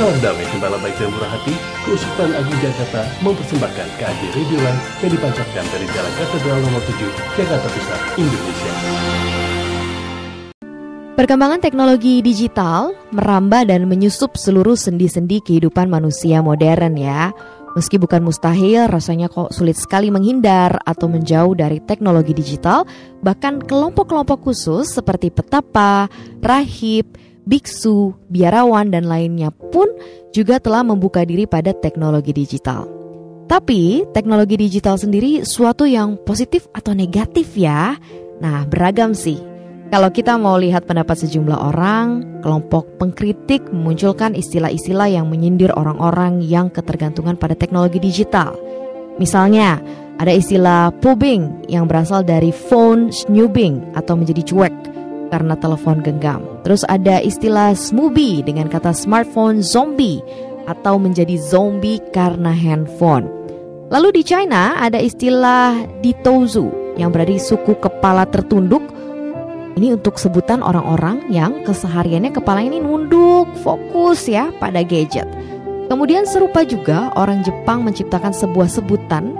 Salam 0.03 0.19
damai 0.19 0.43
gembala 0.51 0.75
baik 0.83 0.99
dan 0.99 1.15
murah 1.15 1.31
hati, 1.31 1.55
Keuskupan 1.87 2.35
Agung 2.35 2.59
Jakarta 2.59 3.07
mempersembahkan 3.23 3.87
KAJ 3.95 4.21
Radio 4.35 4.59
Line 4.59 4.79
yang 4.99 5.11
dipancarkan 5.15 5.65
dari 5.71 5.87
Jalan 5.95 6.13
Katedral 6.19 6.59
nomor 6.59 6.83
7, 6.83 7.39
Jakarta 7.39 7.67
Pusat, 7.71 7.99
Indonesia. 8.19 8.73
Perkembangan 11.15 11.63
teknologi 11.63 12.19
digital 12.19 12.91
merambah 13.15 13.63
dan 13.63 13.87
menyusup 13.87 14.35
seluruh 14.35 14.75
sendi-sendi 14.75 15.39
kehidupan 15.39 15.87
manusia 15.87 16.43
modern 16.43 16.99
ya. 16.99 17.31
Meski 17.79 17.95
bukan 17.95 18.27
mustahil, 18.27 18.91
rasanya 18.91 19.31
kok 19.31 19.55
sulit 19.55 19.79
sekali 19.79 20.11
menghindar 20.11 20.83
atau 20.83 21.07
menjauh 21.07 21.55
dari 21.55 21.79
teknologi 21.79 22.35
digital, 22.35 22.83
bahkan 23.23 23.63
kelompok-kelompok 23.63 24.51
khusus 24.51 24.99
seperti 24.99 25.31
petapa, 25.31 26.11
rahib, 26.43 27.07
biksu, 27.43 28.15
biarawan, 28.31 28.91
dan 28.91 29.07
lainnya 29.07 29.51
pun 29.51 29.87
juga 30.31 30.59
telah 30.59 30.81
membuka 30.83 31.23
diri 31.23 31.47
pada 31.47 31.71
teknologi 31.75 32.31
digital. 32.31 32.87
Tapi, 33.47 34.07
teknologi 34.15 34.55
digital 34.55 34.95
sendiri 34.97 35.43
suatu 35.43 35.83
yang 35.83 36.15
positif 36.23 36.65
atau 36.71 36.95
negatif 36.95 37.53
ya. 37.59 37.99
Nah, 38.39 38.65
beragam 38.65 39.13
sih. 39.13 39.37
Kalau 39.93 40.09
kita 40.09 40.41
mau 40.41 40.57
lihat 40.57 40.89
pendapat 40.89 41.21
sejumlah 41.21 41.59
orang, 41.69 42.41
kelompok 42.41 42.97
pengkritik 42.97 43.61
memunculkan 43.69 44.33
istilah-istilah 44.33 45.05
yang 45.05 45.29
menyindir 45.29 45.69
orang-orang 45.77 46.41
yang 46.41 46.73
ketergantungan 46.73 47.37
pada 47.37 47.53
teknologi 47.53 48.01
digital. 48.01 48.57
Misalnya, 49.21 49.77
ada 50.17 50.33
istilah 50.33 50.89
pubing 50.97 51.69
yang 51.69 51.85
berasal 51.85 52.25
dari 52.25 52.49
phone 52.49 53.13
snoobing 53.13 53.93
atau 53.93 54.17
menjadi 54.17 54.41
cuek 54.49 54.92
karena 55.33 55.57
telepon 55.57 56.05
genggam. 56.05 56.45
Terus 56.61 56.85
ada 56.85 57.17
istilah 57.17 57.73
smoothie 57.73 58.45
dengan 58.45 58.69
kata 58.69 58.93
smartphone 58.93 59.65
zombie 59.65 60.21
atau 60.69 61.01
menjadi 61.01 61.41
zombie 61.41 61.97
karena 62.13 62.53
handphone. 62.53 63.25
Lalu 63.89 64.21
di 64.21 64.23
China 64.23 64.77
ada 64.77 65.01
istilah 65.01 65.81
ditozu 66.05 66.69
yang 67.01 67.09
berarti 67.09 67.41
suku 67.41 67.73
kepala 67.81 68.29
tertunduk 68.29 68.85
ini 69.73 69.97
untuk 69.97 70.21
sebutan 70.21 70.61
orang-orang 70.61 71.25
yang 71.33 71.65
kesehariannya 71.65 72.29
kepala 72.29 72.61
ini 72.61 72.77
nunduk, 72.77 73.49
fokus 73.65 74.29
ya 74.29 74.53
pada 74.61 74.85
gadget. 74.85 75.25
Kemudian 75.89 76.29
serupa 76.29 76.61
juga 76.61 77.09
orang 77.17 77.41
Jepang 77.41 77.81
menciptakan 77.81 78.31
sebuah 78.37 78.69
sebutan 78.69 79.33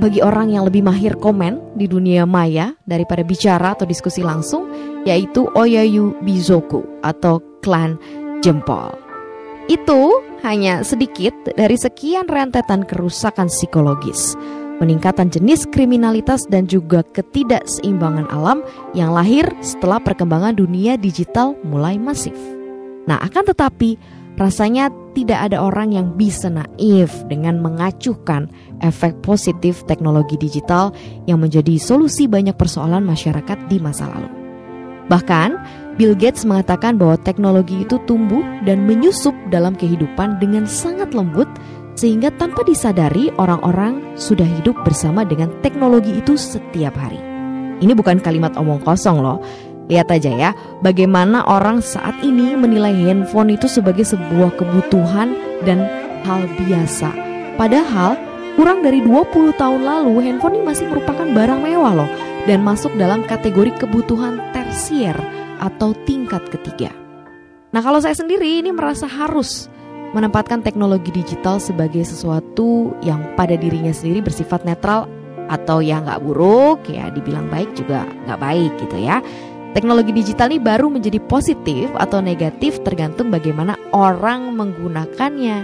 bagi 0.00 0.24
orang 0.24 0.48
yang 0.48 0.64
lebih 0.64 0.80
mahir 0.80 1.14
komen 1.20 1.76
di 1.76 1.84
dunia 1.84 2.24
maya 2.24 2.72
daripada 2.88 3.20
bicara 3.20 3.76
atau 3.76 3.84
diskusi 3.84 4.24
langsung, 4.24 4.66
yaitu 5.04 5.44
Oyayu 5.52 6.16
Bizoku 6.24 6.80
atau 7.04 7.44
klan 7.60 8.00
jempol. 8.40 8.96
Itu 9.68 10.24
hanya 10.40 10.80
sedikit 10.82 11.36
dari 11.54 11.76
sekian 11.76 12.26
rentetan 12.26 12.88
kerusakan 12.88 13.52
psikologis 13.52 14.34
peningkatan 14.80 15.28
jenis 15.28 15.68
kriminalitas 15.68 16.48
dan 16.48 16.64
juga 16.64 17.04
ketidakseimbangan 17.12 18.32
alam 18.32 18.64
yang 18.96 19.12
lahir 19.12 19.44
setelah 19.60 20.00
perkembangan 20.00 20.56
dunia 20.56 20.96
digital 20.96 21.52
mulai 21.62 22.00
masif. 22.00 22.34
Nah, 23.04 23.20
akan 23.20 23.52
tetapi 23.52 24.00
rasanya 24.40 24.88
tidak 25.12 25.52
ada 25.52 25.60
orang 25.60 25.92
yang 25.92 26.16
bisa 26.16 26.48
naif 26.48 27.12
dengan 27.28 27.60
mengacuhkan 27.60 28.48
efek 28.80 29.20
positif 29.20 29.84
teknologi 29.84 30.40
digital 30.40 30.96
yang 31.28 31.44
menjadi 31.44 31.76
solusi 31.76 32.24
banyak 32.24 32.56
persoalan 32.56 33.04
masyarakat 33.04 33.58
di 33.68 33.76
masa 33.76 34.08
lalu. 34.08 34.32
Bahkan, 35.12 35.50
Bill 36.00 36.16
Gates 36.16 36.48
mengatakan 36.48 36.96
bahwa 36.96 37.20
teknologi 37.20 37.84
itu 37.84 38.00
tumbuh 38.08 38.40
dan 38.64 38.88
menyusup 38.88 39.34
dalam 39.52 39.76
kehidupan 39.76 40.40
dengan 40.40 40.64
sangat 40.64 41.12
lembut 41.12 41.50
sehingga 41.98 42.32
tanpa 42.40 42.64
disadari 42.64 43.28
orang-orang 43.36 44.00
sudah 44.16 44.46
hidup 44.46 44.78
bersama 44.86 45.26
dengan 45.26 45.52
teknologi 45.60 46.16
itu 46.16 46.38
setiap 46.38 46.96
hari. 46.96 47.20
Ini 47.80 47.92
bukan 47.96 48.20
kalimat 48.20 48.54
omong 48.60 48.80
kosong 48.80 49.20
loh. 49.20 49.42
Lihat 49.90 50.06
aja 50.06 50.30
ya, 50.30 50.50
bagaimana 50.86 51.42
orang 51.50 51.82
saat 51.82 52.22
ini 52.22 52.54
menilai 52.54 52.94
handphone 52.94 53.58
itu 53.58 53.66
sebagai 53.66 54.06
sebuah 54.06 54.54
kebutuhan 54.54 55.34
dan 55.66 55.82
hal 56.22 56.46
biasa. 56.62 57.10
Padahal 57.58 58.14
kurang 58.54 58.86
dari 58.86 59.02
20 59.02 59.50
tahun 59.58 59.82
lalu 59.82 60.30
handphone 60.30 60.62
ini 60.62 60.64
masih 60.70 60.86
merupakan 60.86 61.26
barang 61.26 61.60
mewah 61.60 62.06
loh 62.06 62.10
dan 62.46 62.62
masuk 62.62 62.94
dalam 62.94 63.26
kategori 63.26 63.74
kebutuhan 63.82 64.38
tersier 64.54 65.18
atau 65.58 65.90
tingkat 66.06 66.46
ketiga. 66.54 66.94
Nah 67.74 67.82
kalau 67.82 67.98
saya 67.98 68.14
sendiri 68.14 68.62
ini 68.62 68.70
merasa 68.70 69.10
harus 69.10 69.66
menempatkan 70.14 70.62
teknologi 70.62 71.14
digital 71.14 71.58
sebagai 71.62 72.02
sesuatu 72.02 72.94
yang 73.02 73.22
pada 73.38 73.54
dirinya 73.54 73.94
sendiri 73.94 74.22
bersifat 74.22 74.66
netral 74.66 75.06
atau 75.50 75.82
ya 75.82 75.98
nggak 75.98 76.22
buruk 76.22 76.86
ya 76.86 77.10
dibilang 77.10 77.50
baik 77.50 77.74
juga 77.74 78.06
nggak 78.26 78.38
baik 78.38 78.72
gitu 78.86 78.96
ya 79.02 79.18
teknologi 79.72 80.10
digital 80.10 80.50
ini 80.50 80.60
baru 80.62 80.90
menjadi 80.90 81.22
positif 81.30 81.90
atau 81.96 82.18
negatif 82.18 82.82
tergantung 82.82 83.30
bagaimana 83.30 83.78
orang 83.94 84.54
menggunakannya. 84.54 85.58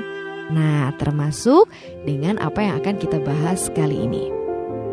Nah 0.55 0.95
termasuk 0.95 1.67
dengan 2.07 2.39
apa 2.39 2.63
yang 2.63 2.79
akan 2.79 2.95
kita 3.03 3.19
bahas 3.23 3.67
kali 3.75 4.07
ini. 4.07 4.31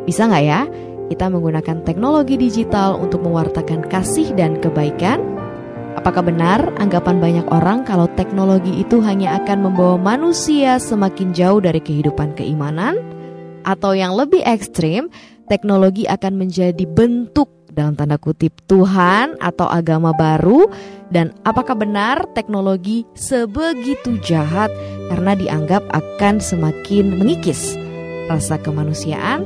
Bisa 0.03 0.25
nggak 0.25 0.45
ya 0.45 0.65
kita 1.13 1.29
menggunakan 1.29 1.85
teknologi 1.85 2.35
digital 2.39 2.97
untuk 2.97 3.21
mewartakan 3.21 3.85
kasih 3.85 4.33
dan 4.33 4.57
kebaikan? 4.57 5.21
Apakah 5.93 6.25
benar 6.25 6.73
anggapan 6.81 7.21
banyak 7.21 7.47
orang 7.53 7.85
kalau 7.85 8.09
teknologi 8.17 8.81
itu 8.81 8.97
hanya 9.05 9.37
akan 9.37 9.69
membawa 9.69 9.95
manusia 10.01 10.81
semakin 10.81 11.37
jauh 11.37 11.61
dari 11.61 11.77
kehidupan 11.77 12.33
keimanan? 12.33 12.97
Atau 13.63 13.93
yang 13.93 14.17
lebih 14.17 14.41
ekstrim, 14.43 15.07
teknologi 15.47 16.09
akan 16.09 16.35
menjadi 16.35 16.83
bentuk 16.83 17.62
dalam 17.73 17.97
tanda 17.97 18.21
kutip 18.21 18.53
Tuhan 18.69 19.35
atau 19.41 19.67
agama 19.67 20.13
baru 20.13 20.69
dan 21.09 21.33
apakah 21.43 21.73
benar 21.73 22.23
teknologi 22.37 23.03
sebegitu 23.17 24.21
jahat 24.21 24.69
karena 25.11 25.33
dianggap 25.33 25.83
akan 25.91 26.37
semakin 26.37 27.17
mengikis 27.17 27.75
rasa 28.29 28.61
kemanusiaan? 28.61 29.43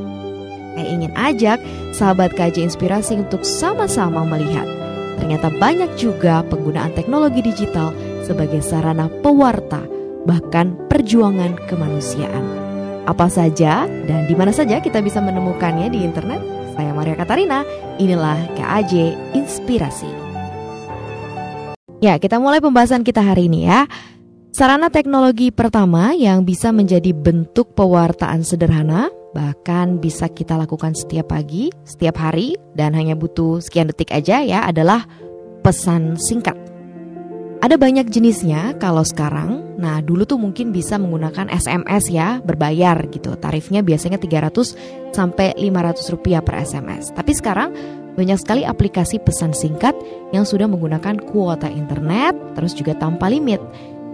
Saya 0.78 0.88
ingin 0.94 1.10
ajak 1.18 1.58
sahabat 1.98 2.38
KJ 2.38 2.70
Inspirasi 2.70 3.18
untuk 3.18 3.42
sama-sama 3.42 4.22
melihat 4.28 4.78
Ternyata 5.18 5.50
banyak 5.58 5.98
juga 5.98 6.46
penggunaan 6.46 6.94
teknologi 6.94 7.42
digital 7.42 7.92
sebagai 8.22 8.62
sarana 8.62 9.10
pewarta 9.26 9.82
bahkan 10.30 10.78
perjuangan 10.88 11.58
kemanusiaan. 11.66 12.46
Apa 13.08 13.32
saja 13.32 13.88
dan 13.88 14.28
di 14.30 14.36
mana 14.38 14.54
saja 14.54 14.78
kita 14.78 15.02
bisa 15.02 15.18
menemukannya 15.24 15.90
di 15.90 16.06
internet? 16.06 16.57
Saya 16.78 16.94
Maria 16.94 17.18
Katarina, 17.18 17.66
inilah 17.98 18.38
KAJ 18.54 19.18
Inspirasi. 19.34 20.06
Ya, 21.98 22.22
kita 22.22 22.38
mulai 22.38 22.62
pembahasan 22.62 23.02
kita 23.02 23.26
hari 23.26 23.50
ini 23.50 23.66
ya. 23.66 23.90
Sarana 24.54 24.94
teknologi 24.94 25.50
pertama 25.50 26.13
yang 26.13 26.46
bisa 26.46 26.70
menjadi 26.70 27.18
bentuk 27.18 27.74
pewartaan 27.74 28.46
sederhana 28.46 29.10
bahkan 29.34 29.98
bisa 29.98 30.30
kita 30.30 30.58
lakukan 30.58 30.94
setiap 30.94 31.34
pagi, 31.34 31.74
setiap 31.86 32.18
hari 32.22 32.58
dan 32.78 32.94
hanya 32.94 33.18
butuh 33.18 33.62
sekian 33.62 33.90
detik 33.90 34.13
aja 34.13 34.42
ya 34.46 34.66
adalah 34.66 35.06
pesan 35.66 36.18
singkat. 36.18 36.58
Ada 37.62 37.78
banyak 37.78 38.10
jenisnya 38.13 38.78
kalau 38.78 39.02
sekarang. 39.02 39.67
Nah, 39.78 40.02
dulu 40.02 40.26
tuh 40.26 40.42
mungkin 40.42 40.74
bisa 40.74 40.98
menggunakan 40.98 41.54
SMS 41.54 42.10
ya, 42.10 42.42
berbayar 42.42 42.98
gitu. 43.13 43.38
Tarifnya 43.38 43.86
biasanya 43.86 44.18
300 44.18 44.74
sampai 45.13 45.54
500 45.54 46.13
rupiah 46.18 46.42
per 46.42 46.66
SMS. 46.66 47.13
Tapi 47.13 47.32
sekarang 47.38 47.70
banyak 48.18 48.42
sekali 48.42 48.66
aplikasi 48.66 49.22
pesan 49.22 49.54
singkat 49.54 49.94
yang 50.34 50.50
sudah 50.50 50.66
menggunakan 50.66 51.22
kuota 51.30 51.70
internet, 51.70 52.34
terus 52.58 52.74
juga 52.74 52.98
tanpa 52.98 53.30
limit. 53.30 53.62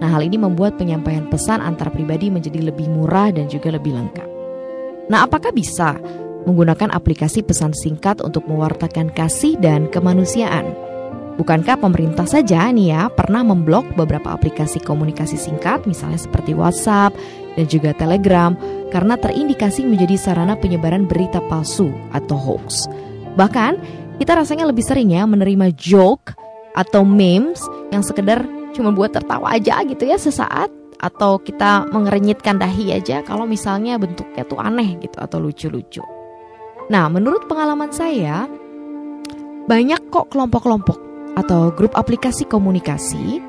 Nah, 0.03 0.11
hal 0.11 0.27
ini 0.27 0.35
membuat 0.35 0.75
penyampaian 0.75 1.31
pesan 1.31 1.63
antar 1.63 1.87
pribadi 1.95 2.27
menjadi 2.27 2.59
lebih 2.59 2.91
murah 2.91 3.31
dan 3.31 3.47
juga 3.47 3.71
lebih 3.71 3.95
lengkap. 3.95 4.27
Nah, 5.07 5.23
apakah 5.23 5.55
bisa 5.55 5.95
menggunakan 6.43 6.91
aplikasi 6.91 7.39
pesan 7.39 7.71
singkat 7.71 8.19
untuk 8.19 8.43
mewartakan 8.51 9.15
kasih 9.15 9.55
dan 9.63 9.87
kemanusiaan? 9.87 10.82
Bukankah 11.33 11.81
pemerintah 11.81 12.29
saja 12.29 12.69
nih 12.69 12.93
ya 12.93 13.09
pernah 13.09 13.41
memblok 13.41 13.97
beberapa 13.97 14.37
aplikasi 14.37 14.77
komunikasi 14.77 15.33
singkat 15.33 15.81
misalnya 15.89 16.21
seperti 16.21 16.53
WhatsApp 16.53 17.17
dan 17.57 17.65
juga 17.65 17.89
Telegram 17.97 18.53
karena 18.93 19.17
terindikasi 19.17 19.81
menjadi 19.81 20.13
sarana 20.13 20.53
penyebaran 20.53 21.09
berita 21.09 21.41
palsu 21.49 21.89
atau 22.13 22.37
hoax. 22.37 22.85
Bahkan 23.33 23.81
kita 24.21 24.37
rasanya 24.37 24.69
lebih 24.69 24.85
sering 24.85 25.09
ya 25.09 25.25
menerima 25.25 25.73
joke 25.73 26.37
atau 26.77 27.01
memes 27.01 27.65
yang 27.89 28.05
sekedar 28.05 28.45
cuma 28.77 28.93
buat 28.93 29.13
tertawa 29.13 29.57
aja 29.57 29.81
gitu 29.89 30.05
ya 30.05 30.21
sesaat 30.21 30.69
atau 31.01 31.41
kita 31.41 31.89
mengerenyitkan 31.89 32.61
dahi 32.61 32.93
aja 32.93 33.25
kalau 33.25 33.49
misalnya 33.49 33.97
bentuknya 33.97 34.45
tuh 34.45 34.61
aneh 34.61 35.01
gitu 35.01 35.17
atau 35.17 35.41
lucu-lucu. 35.41 36.05
Nah, 36.93 37.09
menurut 37.09 37.49
pengalaman 37.49 37.89
saya 37.89 38.45
banyak 39.65 40.13
kok 40.13 40.29
kelompok-kelompok 40.29 41.12
atau 41.33 41.73
grup 41.73 41.93
aplikasi 41.97 42.45
komunikasi 42.45 43.41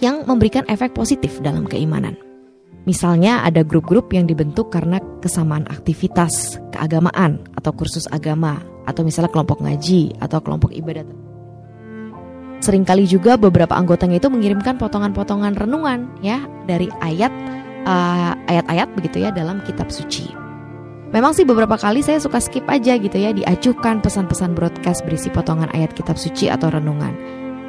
yang 0.00 0.24
memberikan 0.28 0.64
efek 0.68 0.92
positif 0.92 1.40
dalam 1.40 1.64
keimanan. 1.64 2.16
Misalnya 2.86 3.42
ada 3.42 3.66
grup-grup 3.66 4.14
yang 4.14 4.30
dibentuk 4.30 4.70
karena 4.70 5.02
kesamaan 5.18 5.66
aktivitas 5.66 6.62
keagamaan 6.70 7.42
atau 7.58 7.74
kursus 7.74 8.06
agama 8.14 8.62
atau 8.86 9.02
misalnya 9.02 9.34
kelompok 9.34 9.58
ngaji 9.58 10.14
atau 10.22 10.38
kelompok 10.38 10.70
ibadat. 10.70 11.06
Seringkali 12.62 13.04
juga 13.10 13.34
beberapa 13.34 13.74
anggotanya 13.74 14.22
itu 14.22 14.30
mengirimkan 14.30 14.78
potongan-potongan 14.78 15.58
renungan 15.58 16.08
ya 16.22 16.46
dari 16.64 16.86
ayat 17.02 17.34
uh, 17.84 18.32
ayat-ayat 18.48 18.88
begitu 18.94 19.26
ya 19.26 19.34
dalam 19.34 19.60
kitab 19.66 19.90
suci. 19.90 20.45
Memang 21.14 21.38
sih 21.38 21.46
beberapa 21.46 21.78
kali 21.78 22.02
saya 22.02 22.18
suka 22.18 22.42
skip 22.42 22.66
aja 22.66 22.98
gitu 22.98 23.14
ya 23.14 23.30
diacuhkan 23.30 24.02
pesan-pesan 24.02 24.58
broadcast 24.58 25.06
berisi 25.06 25.30
potongan 25.30 25.70
ayat 25.70 25.94
kitab 25.94 26.18
suci 26.18 26.50
atau 26.50 26.66
renungan. 26.66 27.14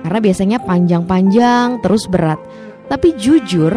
Karena 0.02 0.20
biasanya 0.24 0.58
panjang-panjang 0.66 1.86
terus 1.86 2.10
berat. 2.10 2.42
Tapi 2.90 3.14
jujur, 3.14 3.76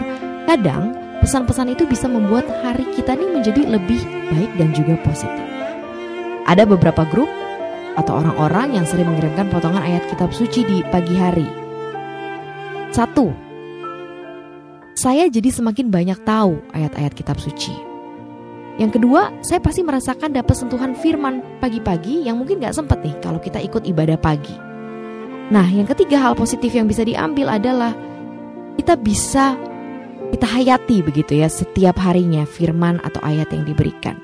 kadang 0.48 0.96
pesan-pesan 1.20 1.76
itu 1.76 1.84
bisa 1.84 2.08
membuat 2.08 2.48
hari 2.64 2.88
kita 2.96 3.12
nih 3.12 3.28
menjadi 3.28 3.62
lebih 3.68 4.00
baik 4.32 4.50
dan 4.56 4.68
juga 4.72 4.94
positif. 5.04 5.46
Ada 6.48 6.64
beberapa 6.64 7.04
grup 7.10 7.28
atau 8.00 8.16
orang-orang 8.16 8.80
yang 8.80 8.86
sering 8.88 9.12
mengirimkan 9.12 9.52
potongan 9.52 9.84
ayat 9.84 10.08
kitab 10.08 10.32
suci 10.32 10.64
di 10.64 10.80
pagi 10.88 11.14
hari. 11.18 11.48
Satu, 12.90 13.28
saya 14.96 15.28
jadi 15.28 15.52
semakin 15.52 15.92
banyak 15.92 16.18
tahu 16.24 16.64
ayat-ayat 16.72 17.12
kitab 17.12 17.36
suci. 17.36 17.89
Yang 18.80 18.96
kedua, 18.96 19.28
saya 19.44 19.60
pasti 19.60 19.84
merasakan 19.84 20.32
dapat 20.32 20.56
sentuhan 20.56 20.96
firman 20.96 21.44
pagi-pagi 21.60 22.24
yang 22.24 22.40
mungkin 22.40 22.64
gak 22.64 22.72
sempat 22.72 23.04
nih 23.04 23.12
kalau 23.20 23.36
kita 23.36 23.60
ikut 23.60 23.84
ibadah 23.84 24.16
pagi. 24.16 24.56
Nah, 25.52 25.68
yang 25.68 25.84
ketiga 25.84 26.16
hal 26.16 26.32
positif 26.32 26.72
yang 26.72 26.88
bisa 26.88 27.04
diambil 27.04 27.52
adalah 27.52 27.92
kita 28.80 28.96
bisa 28.96 29.52
kita 30.32 30.46
hayati 30.48 31.04
begitu 31.04 31.44
ya 31.44 31.52
setiap 31.52 32.00
harinya 32.00 32.48
firman 32.48 33.02
atau 33.04 33.20
ayat 33.20 33.52
yang 33.52 33.68
diberikan. 33.68 34.16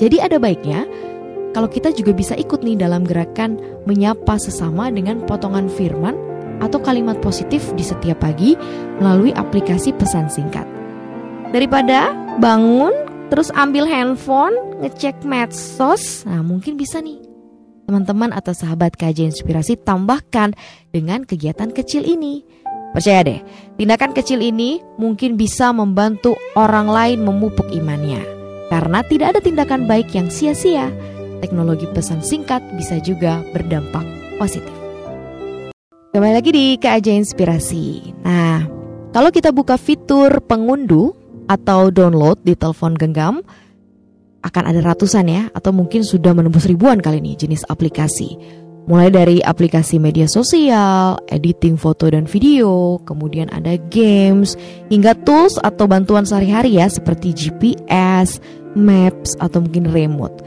Jadi 0.00 0.16
ada 0.16 0.40
baiknya 0.40 0.88
kalau 1.52 1.68
kita 1.68 1.92
juga 1.92 2.16
bisa 2.16 2.32
ikut 2.40 2.64
nih 2.64 2.80
dalam 2.80 3.04
gerakan 3.04 3.60
menyapa 3.84 4.40
sesama 4.40 4.88
dengan 4.88 5.20
potongan 5.28 5.68
firman 5.68 6.16
atau 6.64 6.80
kalimat 6.80 7.20
positif 7.20 7.68
di 7.76 7.84
setiap 7.84 8.24
pagi 8.24 8.56
melalui 8.96 9.36
aplikasi 9.36 9.92
pesan 9.92 10.32
singkat. 10.32 10.64
Daripada 11.50 12.14
bangun 12.38 13.09
terus 13.30 13.48
ambil 13.54 13.86
handphone, 13.86 14.52
ngecek 14.82 15.22
medsos, 15.22 16.26
nah 16.26 16.42
mungkin 16.42 16.74
bisa 16.74 16.98
nih 16.98 17.30
teman-teman 17.90 18.30
atau 18.30 18.54
sahabat 18.54 18.94
kajian 18.94 19.34
inspirasi 19.34 19.74
tambahkan 19.74 20.54
dengan 20.94 21.26
kegiatan 21.26 21.74
kecil 21.74 22.06
ini. 22.06 22.46
Percaya 22.94 23.26
deh, 23.26 23.42
tindakan 23.78 24.14
kecil 24.14 24.38
ini 24.42 24.78
mungkin 24.94 25.34
bisa 25.34 25.74
membantu 25.74 26.38
orang 26.54 26.86
lain 26.86 27.26
memupuk 27.26 27.66
imannya. 27.74 28.22
Karena 28.70 29.02
tidak 29.02 29.34
ada 29.34 29.40
tindakan 29.42 29.90
baik 29.90 30.14
yang 30.14 30.30
sia-sia, 30.30 30.90
teknologi 31.42 31.90
pesan 31.90 32.22
singkat 32.22 32.62
bisa 32.78 33.02
juga 33.02 33.42
berdampak 33.50 34.06
positif. 34.38 34.74
Kembali 36.14 36.34
lagi 36.34 36.50
di 36.50 36.66
KAJ 36.78 37.22
Inspirasi. 37.26 38.14
Nah, 38.26 38.66
kalau 39.10 39.34
kita 39.34 39.50
buka 39.50 39.74
fitur 39.74 40.42
pengunduh 40.46 41.14
atau 41.50 41.90
download 41.90 42.38
di 42.46 42.54
telepon 42.54 42.94
genggam 42.94 43.42
akan 44.40 44.64
ada 44.70 44.80
ratusan 44.80 45.26
ya 45.26 45.42
atau 45.52 45.74
mungkin 45.74 46.06
sudah 46.06 46.32
menembus 46.32 46.64
ribuan 46.70 47.02
kali 47.02 47.18
ini 47.18 47.34
jenis 47.34 47.66
aplikasi. 47.66 48.38
Mulai 48.88 49.12
dari 49.12 49.36
aplikasi 49.44 50.00
media 50.00 50.24
sosial, 50.24 51.20
editing 51.28 51.76
foto 51.76 52.08
dan 52.08 52.24
video, 52.24 52.98
kemudian 53.04 53.52
ada 53.52 53.76
games, 53.92 54.56
hingga 54.88 55.14
tools 55.22 55.60
atau 55.60 55.84
bantuan 55.84 56.24
sehari-hari 56.24 56.80
ya 56.80 56.88
seperti 56.88 57.36
GPS, 57.36 58.40
maps 58.72 59.36
atau 59.36 59.62
mungkin 59.62 59.92
remote. 59.92 60.42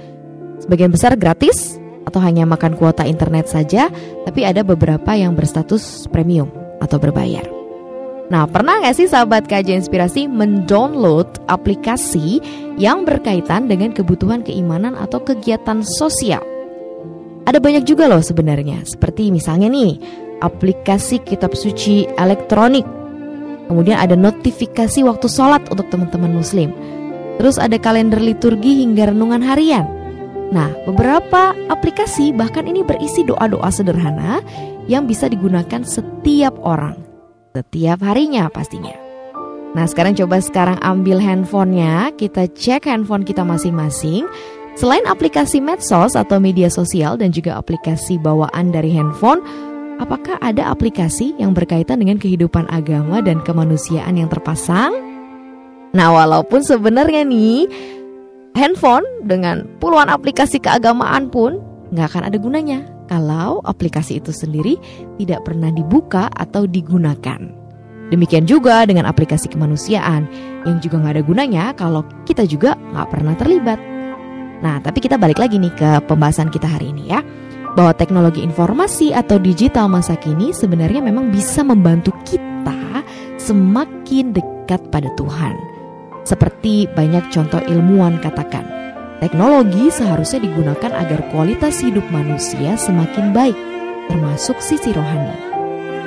Sebagian 0.65 0.91
besar 0.91 1.13
gratis 1.15 1.77
atau 2.03 2.19
hanya 2.19 2.43
makan 2.43 2.75
kuota 2.75 3.05
internet 3.07 3.47
saja, 3.47 3.87
tapi 4.27 4.43
ada 4.43 4.65
beberapa 4.65 5.13
yang 5.15 5.37
berstatus 5.37 6.09
premium 6.09 6.51
atau 6.83 6.99
berbayar. 6.99 7.62
Nah, 8.31 8.47
pernah 8.47 8.79
nggak 8.79 8.95
sih 8.95 9.07
sahabat 9.11 9.51
kajian 9.51 9.83
inspirasi 9.83 10.31
mendownload 10.31 11.27
aplikasi 11.51 12.39
yang 12.79 13.03
berkaitan 13.03 13.67
dengan 13.67 13.91
kebutuhan 13.91 14.39
keimanan 14.47 14.95
atau 14.95 15.19
kegiatan 15.19 15.83
sosial? 15.83 16.39
Ada 17.43 17.59
banyak 17.59 17.83
juga 17.83 18.07
loh 18.07 18.23
sebenarnya, 18.23 18.87
seperti 18.87 19.27
misalnya 19.27 19.67
nih, 19.67 19.99
aplikasi 20.39 21.19
kitab 21.27 21.51
suci 21.51 22.07
elektronik. 22.15 22.87
Kemudian 23.67 23.99
ada 23.99 24.15
notifikasi 24.15 25.03
waktu 25.03 25.27
sholat 25.27 25.67
untuk 25.67 25.91
teman-teman 25.91 26.31
muslim. 26.31 26.71
Terus 27.35 27.59
ada 27.59 27.75
kalender 27.75 28.23
liturgi 28.23 28.87
hingga 28.87 29.11
renungan 29.11 29.43
harian. 29.43 29.83
Nah, 30.55 30.71
beberapa 30.87 31.51
aplikasi 31.67 32.31
bahkan 32.31 32.69
ini 32.71 32.85
berisi 32.87 33.27
doa-doa 33.27 33.67
sederhana 33.67 34.39
yang 34.87 35.09
bisa 35.09 35.27
digunakan 35.27 35.83
setiap 35.83 36.55
orang 36.63 37.12
setiap 37.53 38.01
harinya 38.01 38.49
pastinya. 38.49 38.97
Nah 39.77 39.85
sekarang 39.85 40.17
coba 40.17 40.41
sekarang 40.41 40.77
ambil 40.81 41.21
handphonenya, 41.21 42.13
kita 42.17 42.49
cek 42.49 42.89
handphone 42.89 43.25
kita 43.25 43.45
masing-masing. 43.45 44.25
Selain 44.73 45.05
aplikasi 45.05 45.61
medsos 45.61 46.17
atau 46.17 46.41
media 46.41 46.65
sosial 46.65 47.13
dan 47.13 47.29
juga 47.29 47.61
aplikasi 47.61 48.17
bawaan 48.17 48.73
dari 48.73 48.89
handphone, 48.89 49.41
apakah 50.01 50.41
ada 50.41 50.73
aplikasi 50.73 51.37
yang 51.37 51.53
berkaitan 51.53 52.01
dengan 52.01 52.17
kehidupan 52.17 52.65
agama 52.73 53.21
dan 53.21 53.37
kemanusiaan 53.45 54.17
yang 54.17 54.29
terpasang? 54.33 54.93
Nah 55.93 56.09
walaupun 56.09 56.65
sebenarnya 56.65 57.21
nih 57.21 57.69
handphone 58.57 59.05
dengan 59.29 59.69
puluhan 59.77 60.09
aplikasi 60.09 60.57
keagamaan 60.57 61.29
pun 61.29 61.61
nggak 61.93 62.17
akan 62.17 62.23
ada 62.33 62.37
gunanya 62.41 62.92
kalau 63.07 63.59
aplikasi 63.63 64.19
itu 64.19 64.31
sendiri 64.31 64.79
tidak 65.19 65.43
pernah 65.47 65.69
dibuka 65.69 66.31
atau 66.33 66.67
digunakan. 66.67 67.39
Demikian 68.11 68.45
juga 68.45 68.85
dengan 68.85 69.09
aplikasi 69.09 69.49
kemanusiaan 69.49 70.29
yang 70.67 70.77
juga 70.83 71.01
nggak 71.01 71.13
ada 71.17 71.23
gunanya 71.25 71.63
kalau 71.73 72.05
kita 72.29 72.45
juga 72.45 72.77
nggak 72.93 73.07
pernah 73.09 73.33
terlibat. 73.33 73.79
Nah, 74.63 74.79
tapi 74.79 75.03
kita 75.03 75.17
balik 75.17 75.41
lagi 75.41 75.59
nih 75.59 75.73
ke 75.73 75.89
pembahasan 76.07 76.47
kita 76.53 76.69
hari 76.69 76.93
ini 76.93 77.09
ya. 77.09 77.21
bahwa 77.73 77.89
teknologi 77.97 78.45
informasi 78.45 79.17
atau 79.17 79.41
digital 79.41 79.89
masa 79.89 80.13
kini 80.13 80.53
sebenarnya 80.53 81.01
memang 81.01 81.33
bisa 81.33 81.65
membantu 81.65 82.13
kita 82.21 83.01
semakin 83.41 84.31
dekat 84.31 84.79
pada 84.93 85.09
Tuhan. 85.17 85.57
Seperti 86.23 86.87
banyak 86.95 87.27
contoh 87.33 87.59
ilmuwan 87.65 88.21
katakan, 88.23 88.63
teknologi 89.19 89.91
seharusnya 89.93 90.45
digunakan 90.45 90.91
agar 90.95 91.25
kualitas 91.29 91.83
hidup 91.83 92.05
manusia 92.09 92.79
semakin 92.79 93.35
baik, 93.35 93.57
termasuk 94.09 94.57
sisi 94.63 94.93
rohani, 94.95 95.35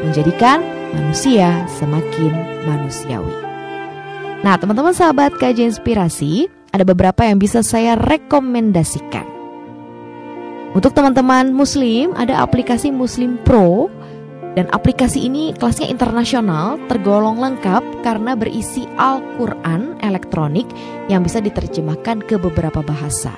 menjadikan 0.02 0.64
manusia 0.94 1.66
semakin 1.78 2.32
manusiawi. 2.64 3.34
Nah, 4.42 4.54
teman-teman 4.58 4.94
sahabat 4.94 5.34
kajian 5.38 5.74
inspirasi, 5.74 6.46
ada 6.70 6.84
beberapa 6.86 7.24
yang 7.24 7.40
bisa 7.40 7.64
saya 7.64 7.96
rekomendasikan. 7.96 9.24
Untuk 10.76 10.92
teman-teman 10.92 11.56
muslim, 11.56 12.12
ada 12.20 12.44
aplikasi 12.44 12.92
Muslim 12.92 13.40
Pro 13.48 13.88
dan 14.56 14.72
aplikasi 14.72 15.28
ini 15.28 15.52
kelasnya 15.52 15.84
internasional, 15.92 16.80
tergolong 16.88 17.36
lengkap 17.36 17.84
karena 18.00 18.32
berisi 18.32 18.88
Al-Quran 18.96 20.00
elektronik 20.00 20.64
yang 21.12 21.20
bisa 21.20 21.44
diterjemahkan 21.44 22.24
ke 22.24 22.40
beberapa 22.40 22.80
bahasa. 22.80 23.36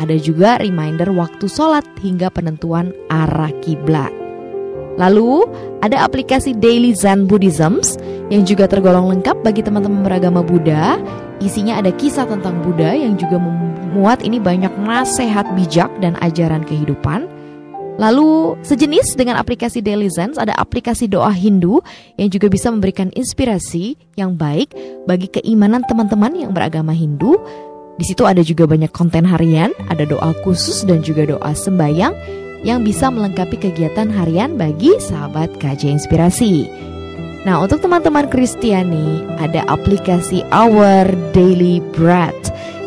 Ada 0.00 0.16
juga 0.16 0.56
reminder 0.56 1.12
waktu 1.12 1.52
sholat 1.52 1.84
hingga 2.00 2.32
penentuan 2.32 2.96
arah 3.12 3.52
kiblat. 3.60 4.10
Lalu 4.96 5.44
ada 5.84 6.06
aplikasi 6.06 6.56
Daily 6.56 6.96
Zen 6.96 7.28
Buddhisms 7.28 8.00
yang 8.32 8.48
juga 8.48 8.64
tergolong 8.64 9.12
lengkap 9.12 9.44
bagi 9.44 9.60
teman-teman 9.60 10.00
beragama 10.00 10.40
Buddha. 10.40 10.96
Isinya 11.44 11.76
ada 11.76 11.92
kisah 11.92 12.24
tentang 12.24 12.64
Buddha 12.64 12.96
yang 12.96 13.20
juga 13.20 13.36
memuat 13.36 14.24
ini 14.24 14.40
banyak 14.40 14.70
nasihat 14.80 15.44
bijak 15.52 15.92
dan 16.00 16.16
ajaran 16.24 16.64
kehidupan. 16.64 17.33
Lalu 17.94 18.58
sejenis 18.66 19.14
dengan 19.14 19.38
aplikasi 19.38 19.78
Daily 19.78 20.10
Zen 20.10 20.34
ada 20.34 20.50
aplikasi 20.58 21.06
doa 21.06 21.30
Hindu 21.30 21.78
yang 22.18 22.26
juga 22.26 22.50
bisa 22.50 22.66
memberikan 22.74 23.14
inspirasi 23.14 23.94
yang 24.18 24.34
baik 24.34 24.74
bagi 25.06 25.30
keimanan 25.30 25.86
teman-teman 25.86 26.34
yang 26.34 26.50
beragama 26.50 26.90
Hindu. 26.90 27.38
Di 27.94 28.02
situ 28.02 28.26
ada 28.26 28.42
juga 28.42 28.66
banyak 28.66 28.90
konten 28.90 29.22
harian, 29.22 29.70
ada 29.86 30.02
doa 30.02 30.34
khusus 30.42 30.82
dan 30.82 31.06
juga 31.06 31.30
doa 31.30 31.54
sembayang 31.54 32.42
yang 32.66 32.82
bisa 32.82 33.12
melengkapi 33.12 33.62
kegiatan 33.62 34.10
harian 34.10 34.58
bagi 34.58 34.98
sahabat 34.98 35.54
KJ 35.62 35.94
Inspirasi. 36.02 36.66
Nah, 37.44 37.60
untuk 37.60 37.84
teman-teman 37.84 38.26
Kristiani, 38.26 39.20
ada 39.36 39.68
aplikasi 39.68 40.42
Our 40.48 41.12
Daily 41.36 41.78
Bread 41.92 42.34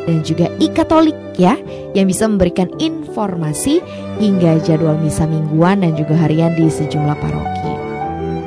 dan 0.08 0.24
juga 0.24 0.48
e-katolik 0.64 1.14
ya 1.36 1.60
yang 1.92 2.08
bisa 2.08 2.26
memberikan 2.26 2.72
informasi 2.80 3.84
hingga 4.18 4.64
jadwal 4.64 4.96
misa 5.04 5.28
mingguan 5.28 5.84
dan 5.84 5.94
juga 6.00 6.16
harian 6.16 6.56
di 6.56 6.72
sejumlah 6.72 7.20
paroki. 7.20 7.74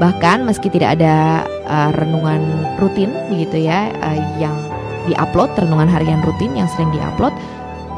Bahkan 0.00 0.48
meski 0.48 0.72
tidak 0.72 0.96
ada 0.96 1.44
uh, 1.68 1.92
renungan 1.92 2.40
rutin 2.80 3.12
begitu 3.28 3.68
ya 3.68 3.92
uh, 4.00 4.18
yang 4.40 4.56
diupload 5.04 5.52
renungan 5.60 5.92
harian 5.92 6.24
rutin 6.24 6.56
yang 6.56 6.66
sering 6.72 6.88
diupload 6.96 7.36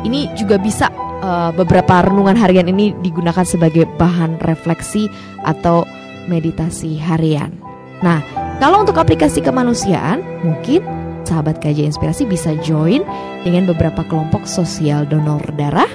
ini 0.03 0.27
juga 0.35 0.59
bisa 0.59 0.91
uh, 1.23 1.55
beberapa 1.55 2.03
renungan 2.03 2.35
harian 2.35 2.67
ini 2.67 2.91
digunakan 3.07 3.47
sebagai 3.47 3.87
bahan 3.97 4.43
refleksi 4.43 5.07
atau 5.47 5.87
meditasi 6.27 6.99
harian. 6.99 7.55
Nah, 8.03 8.19
kalau 8.59 8.83
untuk 8.83 8.99
aplikasi 8.99 9.39
kemanusiaan, 9.43 10.23
mungkin 10.43 10.83
sahabat 11.27 11.63
KJ 11.63 11.89
Inspirasi 11.89 12.27
bisa 12.29 12.55
join 12.61 13.03
dengan 13.43 13.71
beberapa 13.71 14.03
kelompok 14.07 14.47
sosial 14.47 15.07
donor 15.07 15.43
darah, 15.59 15.89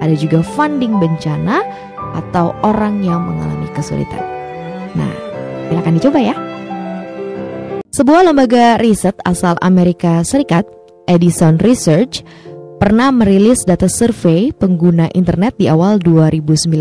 ada 0.00 0.14
juga 0.16 0.44
funding 0.44 1.00
bencana 1.00 1.64
atau 2.16 2.56
orang 2.64 3.04
yang 3.04 3.24
mengalami 3.24 3.68
kesulitan. 3.76 4.22
Nah, 4.96 5.12
silakan 5.68 5.96
dicoba 5.96 6.18
ya. 6.20 6.36
Sebuah 7.96 8.28
lembaga 8.28 8.76
riset 8.76 9.16
asal 9.24 9.56
Amerika 9.64 10.20
Serikat, 10.20 10.68
Edison 11.08 11.56
Research, 11.56 12.20
pernah 12.76 13.08
merilis 13.08 13.64
data 13.64 13.88
survei 13.88 14.52
pengguna 14.52 15.08
internet 15.16 15.56
di 15.56 15.64
awal 15.72 15.96
2019. 16.04 16.76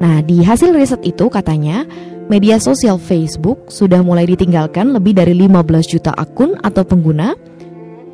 Nah, 0.00 0.18
di 0.24 0.42
hasil 0.42 0.74
riset 0.74 1.04
itu 1.06 1.30
katanya 1.30 1.86
media 2.30 2.62
sosial 2.62 2.94
Facebook 2.94 3.74
sudah 3.74 4.06
mulai 4.06 4.22
ditinggalkan 4.22 4.94
lebih 4.94 5.18
dari 5.18 5.34
15 5.34 5.66
juta 5.90 6.14
akun 6.14 6.54
atau 6.62 6.86
pengguna. 6.86 7.34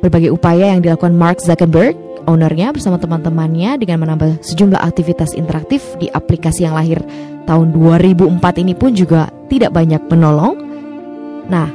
Berbagai 0.01 0.33
upaya 0.33 0.73
yang 0.73 0.81
dilakukan 0.81 1.13
Mark 1.13 1.37
Zuckerberg, 1.37 1.93
ownernya 2.25 2.73
bersama 2.73 2.97
teman-temannya 2.97 3.77
dengan 3.77 4.01
menambah 4.01 4.41
sejumlah 4.41 4.81
aktivitas 4.81 5.37
interaktif 5.37 5.85
di 6.01 6.09
aplikasi 6.09 6.65
yang 6.65 6.73
lahir 6.73 6.97
tahun 7.45 7.77
2004 7.77 8.61
ini 8.65 8.73
pun 8.73 8.97
juga 8.97 9.29
tidak 9.53 9.77
banyak 9.77 10.01
menolong. 10.09 10.57
Nah, 11.47 11.69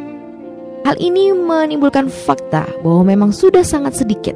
hal 0.82 0.98
ini 0.98 1.30
menimbulkan 1.30 2.10
fakta 2.10 2.66
bahwa 2.82 3.06
memang 3.06 3.30
sudah 3.30 3.62
sangat 3.62 4.02
sedikit 4.02 4.34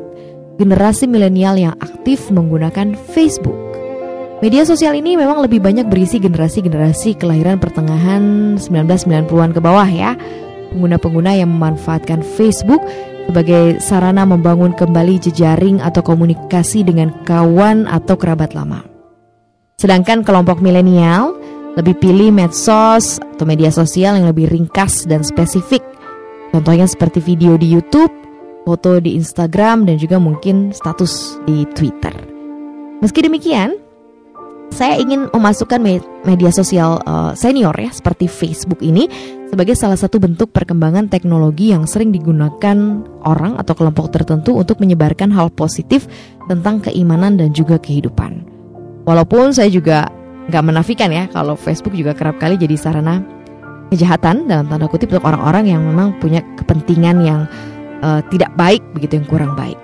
generasi 0.63 1.11
milenial 1.11 1.59
yang 1.59 1.75
aktif 1.83 2.31
menggunakan 2.31 2.95
Facebook. 3.11 3.66
Media 4.45 4.69
sosial 4.69 4.93
ini 5.01 5.17
memang 5.17 5.41
lebih 5.41 5.65
banyak 5.65 5.89
berisi 5.89 6.21
generasi-generasi 6.21 7.17
kelahiran 7.17 7.57
pertengahan 7.57 8.57
1990-an 8.61 9.57
ke 9.57 9.61
bawah 9.65 9.89
ya. 9.89 10.13
Pengguna-pengguna 10.77 11.41
yang 11.41 11.57
memanfaatkan 11.57 12.21
Facebook 12.21 12.85
sebagai 13.25 13.81
sarana 13.81 14.29
membangun 14.29 14.77
kembali 14.77 15.25
jejaring 15.25 15.81
atau 15.81 16.05
komunikasi 16.05 16.85
dengan 16.85 17.17
kawan 17.25 17.89
atau 17.89 18.13
kerabat 18.21 18.53
lama. 18.53 18.85
Sedangkan 19.81 20.21
kelompok 20.21 20.61
milenial 20.61 21.33
lebih 21.81 21.97
pilih 21.97 22.29
medsos 22.29 23.17
atau 23.17 23.49
media 23.49 23.73
sosial 23.73 24.21
yang 24.21 24.29
lebih 24.29 24.53
ringkas 24.53 25.09
dan 25.09 25.25
spesifik. 25.25 25.81
Contohnya 26.53 26.85
seperti 26.85 27.25
video 27.25 27.57
di 27.57 27.73
YouTube, 27.73 28.13
foto 28.69 29.01
di 29.01 29.17
Instagram 29.17 29.89
dan 29.89 29.97
juga 29.97 30.21
mungkin 30.21 30.77
status 30.77 31.41
di 31.49 31.65
Twitter. 31.73 32.13
Meski 33.01 33.25
demikian, 33.25 33.86
saya 34.75 34.99
ingin 35.01 35.31
memasukkan 35.31 35.81
media 36.27 36.51
sosial 36.53 37.01
uh, 37.07 37.33
senior 37.33 37.73
ya 37.79 37.89
seperti 37.89 38.29
Facebook 38.29 38.83
ini 38.85 39.09
sebagai 39.47 39.79
salah 39.79 39.97
satu 39.97 40.19
bentuk 40.19 40.51
perkembangan 40.51 41.07
teknologi 41.07 41.71
yang 41.71 41.87
sering 41.87 42.11
digunakan 42.11 43.07
orang 43.23 43.57
atau 43.57 43.73
kelompok 43.79 44.11
tertentu 44.11 44.59
untuk 44.59 44.83
menyebarkan 44.83 45.31
hal 45.33 45.49
positif 45.55 46.11
tentang 46.51 46.83
keimanan 46.83 47.39
dan 47.39 47.55
juga 47.55 47.79
kehidupan. 47.79 48.43
Walaupun 49.07 49.55
saya 49.55 49.71
juga 49.71 50.11
nggak 50.51 50.65
menafikan 50.67 51.11
ya 51.15 51.31
kalau 51.31 51.55
Facebook 51.55 51.95
juga 51.95 52.15
kerap 52.15 52.39
kali 52.39 52.59
jadi 52.59 52.75
sarana 52.79 53.23
kejahatan 53.91 54.51
dalam 54.51 54.67
tanda 54.67 54.91
kutip 54.91 55.15
untuk 55.15 55.27
orang-orang 55.27 55.71
yang 55.71 55.83
memang 55.83 56.19
punya 56.19 56.43
kepentingan 56.59 57.17
yang 57.23 57.41
uh, 58.03 58.19
tidak 58.35 58.51
baik 58.59 58.83
begitu 58.95 59.23
yang 59.23 59.27
kurang 59.31 59.53
baik. 59.55 59.79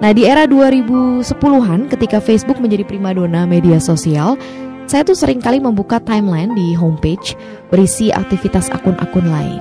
Nah 0.00 0.16
di 0.16 0.24
era 0.24 0.48
2010-an 0.48 1.92
ketika 1.92 2.24
Facebook 2.24 2.56
menjadi 2.56 2.88
primadona 2.88 3.44
media 3.44 3.76
sosial, 3.76 4.40
saya 4.88 5.04
tuh 5.04 5.12
sering 5.12 5.44
kali 5.44 5.60
membuka 5.60 6.00
timeline 6.00 6.56
di 6.56 6.72
homepage 6.72 7.36
berisi 7.68 8.08
aktivitas 8.08 8.72
akun-akun 8.72 9.28
lain. 9.28 9.60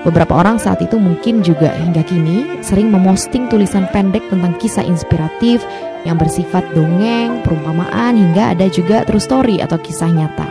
Beberapa 0.00 0.32
orang 0.32 0.56
saat 0.56 0.80
itu 0.80 0.96
mungkin 0.96 1.44
juga 1.44 1.76
hingga 1.76 2.00
kini 2.08 2.64
sering 2.64 2.88
memosting 2.88 3.52
tulisan 3.52 3.84
pendek 3.92 4.24
tentang 4.32 4.56
kisah 4.56 4.80
inspiratif 4.80 5.60
yang 6.08 6.16
bersifat 6.16 6.64
dongeng, 6.72 7.44
perumpamaan, 7.44 8.16
hingga 8.16 8.56
ada 8.56 8.64
juga 8.72 9.04
true 9.04 9.20
story 9.20 9.60
atau 9.60 9.76
kisah 9.76 10.08
nyata. 10.08 10.48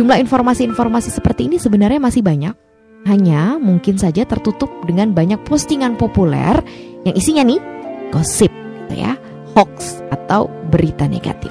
Jumlah 0.00 0.16
informasi-informasi 0.24 1.12
seperti 1.12 1.52
ini 1.52 1.60
sebenarnya 1.60 2.00
masih 2.00 2.24
banyak, 2.24 2.56
hanya 3.04 3.60
mungkin 3.60 4.00
saja 4.00 4.24
tertutup 4.24 4.72
dengan 4.88 5.12
banyak 5.12 5.44
postingan 5.44 6.00
populer 6.00 6.56
yang 7.04 7.12
isinya 7.12 7.44
nih 7.44 7.60
gosip 8.14 8.54
gitu 8.54 8.94
ya, 9.02 9.18
hoax 9.58 9.98
atau 10.14 10.46
berita 10.70 11.10
negatif. 11.10 11.50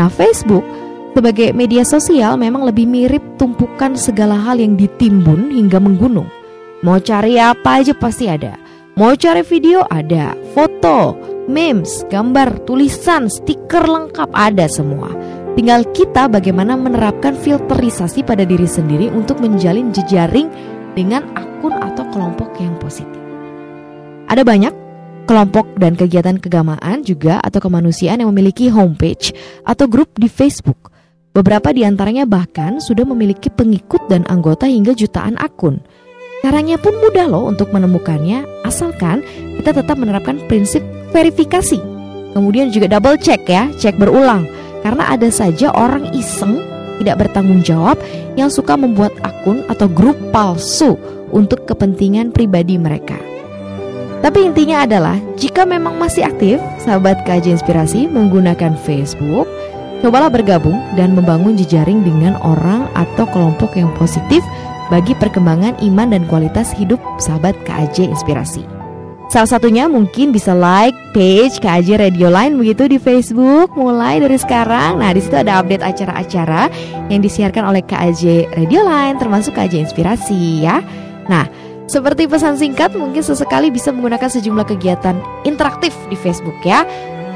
Nah, 0.00 0.08
Facebook 0.08 0.64
sebagai 1.12 1.52
media 1.52 1.84
sosial 1.84 2.40
memang 2.40 2.64
lebih 2.64 2.88
mirip 2.88 3.20
tumpukan 3.36 3.92
segala 3.92 4.40
hal 4.40 4.56
yang 4.56 4.80
ditimbun 4.80 5.52
hingga 5.52 5.76
menggunung. 5.76 6.28
Mau 6.80 6.96
cari 6.96 7.36
apa 7.36 7.84
aja 7.84 7.92
pasti 7.92 8.24
ada. 8.24 8.56
Mau 8.96 9.12
cari 9.12 9.44
video 9.44 9.84
ada, 9.92 10.32
foto, 10.56 11.16
memes, 11.44 12.04
gambar, 12.08 12.64
tulisan, 12.64 13.28
stiker 13.28 13.84
lengkap 13.84 14.32
ada 14.32 14.64
semua. 14.64 15.12
Tinggal 15.58 15.84
kita 15.92 16.30
bagaimana 16.30 16.78
menerapkan 16.78 17.36
filterisasi 17.36 18.24
pada 18.24 18.46
diri 18.46 18.64
sendiri 18.64 19.12
untuk 19.12 19.42
menjalin 19.42 19.92
jejaring 19.92 20.48
dengan 20.94 21.26
akun 21.36 21.74
atau 21.74 22.06
kelompok 22.14 22.54
yang 22.62 22.76
positif. 22.78 23.18
Ada 24.30 24.46
banyak 24.46 24.79
kelompok 25.30 25.78
dan 25.78 25.94
kegiatan 25.94 26.42
keagamaan 26.42 27.06
juga 27.06 27.38
atau 27.38 27.62
kemanusiaan 27.62 28.18
yang 28.18 28.34
memiliki 28.34 28.66
homepage 28.66 29.30
atau 29.62 29.86
grup 29.86 30.10
di 30.18 30.26
Facebook. 30.26 30.90
Beberapa 31.30 31.70
di 31.70 31.86
antaranya 31.86 32.26
bahkan 32.26 32.82
sudah 32.82 33.06
memiliki 33.06 33.46
pengikut 33.46 34.10
dan 34.10 34.26
anggota 34.26 34.66
hingga 34.66 34.90
jutaan 34.90 35.38
akun. 35.38 35.78
Caranya 36.42 36.74
pun 36.82 36.98
mudah 36.98 37.30
loh 37.30 37.46
untuk 37.46 37.70
menemukannya, 37.70 38.42
asalkan 38.66 39.22
kita 39.62 39.70
tetap 39.70 39.94
menerapkan 39.94 40.42
prinsip 40.50 40.82
verifikasi. 41.14 41.78
Kemudian 42.34 42.74
juga 42.74 42.90
double 42.90 43.22
check 43.22 43.46
ya, 43.46 43.70
cek 43.74 43.98
berulang 43.98 44.46
Karena 44.82 45.14
ada 45.14 45.30
saja 45.30 45.70
orang 45.70 46.10
iseng 46.10 46.58
tidak 46.98 47.22
bertanggung 47.22 47.62
jawab 47.62 48.00
yang 48.34 48.50
suka 48.50 48.74
membuat 48.74 49.14
akun 49.22 49.62
atau 49.70 49.86
grup 49.86 50.18
palsu 50.34 50.98
untuk 51.30 51.68
kepentingan 51.70 52.34
pribadi 52.34 52.80
mereka. 52.80 53.20
Tapi 54.20 54.52
intinya 54.52 54.84
adalah 54.84 55.16
jika 55.40 55.64
memang 55.64 55.96
masih 55.96 56.28
aktif, 56.28 56.60
sahabat 56.84 57.24
KJ 57.24 57.56
Inspirasi 57.56 58.04
menggunakan 58.04 58.76
Facebook, 58.84 59.48
cobalah 60.04 60.28
bergabung 60.28 60.76
dan 60.92 61.16
membangun 61.16 61.56
jejaring 61.56 62.04
dengan 62.04 62.36
orang 62.44 62.84
atau 62.92 63.24
kelompok 63.32 63.72
yang 63.80 63.88
positif 63.96 64.44
bagi 64.92 65.16
perkembangan 65.16 65.80
iman 65.80 66.12
dan 66.12 66.28
kualitas 66.28 66.68
hidup 66.76 67.00
sahabat 67.16 67.56
KJ 67.64 68.12
Inspirasi. 68.12 68.80
Salah 69.30 69.46
satunya 69.46 69.86
mungkin 69.86 70.34
bisa 70.34 70.50
like 70.58 70.98
page 71.14 71.62
KJ 71.62 72.02
Radio 72.02 72.34
Line 72.34 72.58
begitu 72.58 72.90
di 72.90 72.98
Facebook 72.98 73.70
mulai 73.78 74.18
dari 74.18 74.34
sekarang. 74.34 74.98
Nah, 74.98 75.14
di 75.14 75.22
situ 75.22 75.38
ada 75.38 75.62
update 75.62 75.86
acara-acara 75.86 76.66
yang 77.06 77.22
disiarkan 77.22 77.70
oleh 77.70 77.86
KJ 77.86 78.50
Radio 78.58 78.82
Line 78.82 79.22
termasuk 79.22 79.54
KJ 79.54 79.86
Inspirasi 79.86 80.66
ya. 80.66 80.82
Nah, 81.30 81.46
seperti 81.90 82.30
pesan 82.30 82.54
singkat 82.54 82.94
mungkin 82.94 83.18
sesekali 83.18 83.74
bisa 83.74 83.90
menggunakan 83.90 84.30
sejumlah 84.30 84.62
kegiatan 84.62 85.18
interaktif 85.42 85.90
di 86.06 86.14
Facebook 86.14 86.54
ya. 86.62 86.86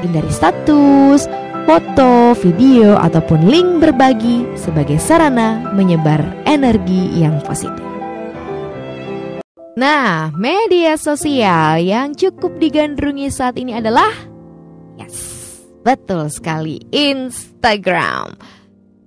Dari 0.05 0.31
status, 0.31 1.27
foto, 1.67 2.37
video 2.39 2.95
ataupun 2.95 3.51
link 3.51 3.83
berbagi 3.83 4.47
sebagai 4.55 4.95
sarana 4.95 5.75
menyebar 5.75 6.23
energi 6.47 7.19
yang 7.19 7.41
positif. 7.43 7.83
Nah, 9.75 10.31
media 10.39 10.95
sosial 10.95 11.83
yang 11.83 12.15
cukup 12.15 12.55
digandrungi 12.55 13.27
saat 13.27 13.59
ini 13.59 13.75
adalah 13.75 14.07
Yes, 14.95 15.19
betul 15.83 16.31
sekali 16.31 16.79
Instagram 16.95 18.39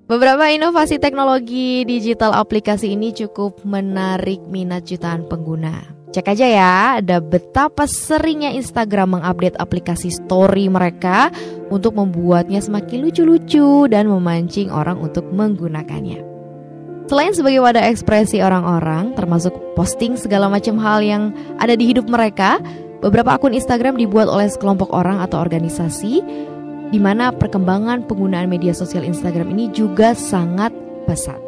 Beberapa 0.08 0.48
inovasi 0.48 0.96
teknologi 0.96 1.84
digital 1.84 2.32
aplikasi 2.32 2.96
ini 2.96 3.12
cukup 3.12 3.60
menarik 3.60 4.40
minat 4.48 4.88
jutaan 4.88 5.28
pengguna 5.28 5.84
Cek 6.08 6.32
aja 6.32 6.48
ya, 6.48 6.76
ada 6.96 7.20
betapa 7.20 7.84
seringnya 7.84 8.56
Instagram 8.56 9.20
mengupdate 9.20 9.60
aplikasi 9.60 10.08
story 10.08 10.72
mereka 10.72 11.28
untuk 11.68 11.92
membuatnya 11.92 12.64
semakin 12.64 13.04
lucu-lucu 13.04 13.84
dan 13.92 14.08
memancing 14.08 14.72
orang 14.72 14.96
untuk 14.96 15.28
menggunakannya. 15.28 16.24
Selain 17.12 17.36
sebagai 17.36 17.60
wadah 17.60 17.84
ekspresi 17.92 18.40
orang-orang, 18.40 19.12
termasuk 19.12 19.52
posting 19.76 20.16
segala 20.16 20.48
macam 20.48 20.80
hal 20.80 21.04
yang 21.04 21.36
ada 21.60 21.76
di 21.76 21.84
hidup 21.84 22.08
mereka, 22.08 22.56
beberapa 23.04 23.36
akun 23.36 23.52
Instagram 23.52 24.00
dibuat 24.00 24.32
oleh 24.32 24.48
sekelompok 24.48 24.88
orang 24.96 25.20
atau 25.20 25.36
organisasi 25.36 26.24
di 26.88 26.98
mana 27.00 27.32
perkembangan 27.34 28.08
penggunaan 28.08 28.48
media 28.48 28.72
sosial 28.72 29.04
Instagram 29.04 29.52
ini 29.52 29.68
juga 29.72 30.16
sangat 30.16 30.72
pesat. 31.04 31.38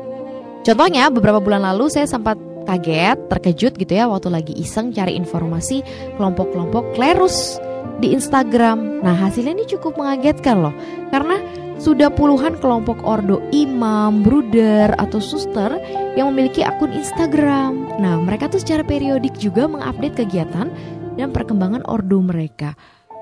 Contohnya, 0.61 1.09
beberapa 1.09 1.41
bulan 1.41 1.65
lalu 1.65 1.89
saya 1.89 2.05
sempat 2.05 2.37
kaget, 2.69 3.17
terkejut 3.33 3.73
gitu 3.81 3.93
ya 3.97 4.05
waktu 4.07 4.29
lagi 4.29 4.53
iseng 4.55 4.93
cari 4.93 5.17
informasi 5.17 5.81
kelompok-kelompok 6.21 6.93
klerus 6.93 7.57
di 8.05 8.13
Instagram. 8.13 9.01
Nah, 9.01 9.17
hasilnya 9.17 9.57
ini 9.57 9.65
cukup 9.69 9.97
mengagetkan 9.97 10.61
loh. 10.61 10.75
Karena 11.09 11.41
sudah 11.81 12.13
puluhan 12.13 12.61
kelompok 12.61 13.01
ordo 13.09 13.41
imam, 13.57 14.21
bruder, 14.21 14.93
atau 15.01 15.17
suster 15.17 15.81
yang 16.13 16.29
memiliki 16.33 16.61
akun 16.61 16.93
Instagram. 16.93 17.97
Nah, 17.97 18.21
mereka 18.21 18.53
tuh 18.53 18.61
secara 18.61 18.85
periodik 18.85 19.33
juga 19.41 19.65
mengupdate 19.65 20.25
kegiatan 20.25 20.69
dan 21.17 21.29
perkembangan 21.33 21.85
ordo 21.89 22.21
mereka. 22.21 22.77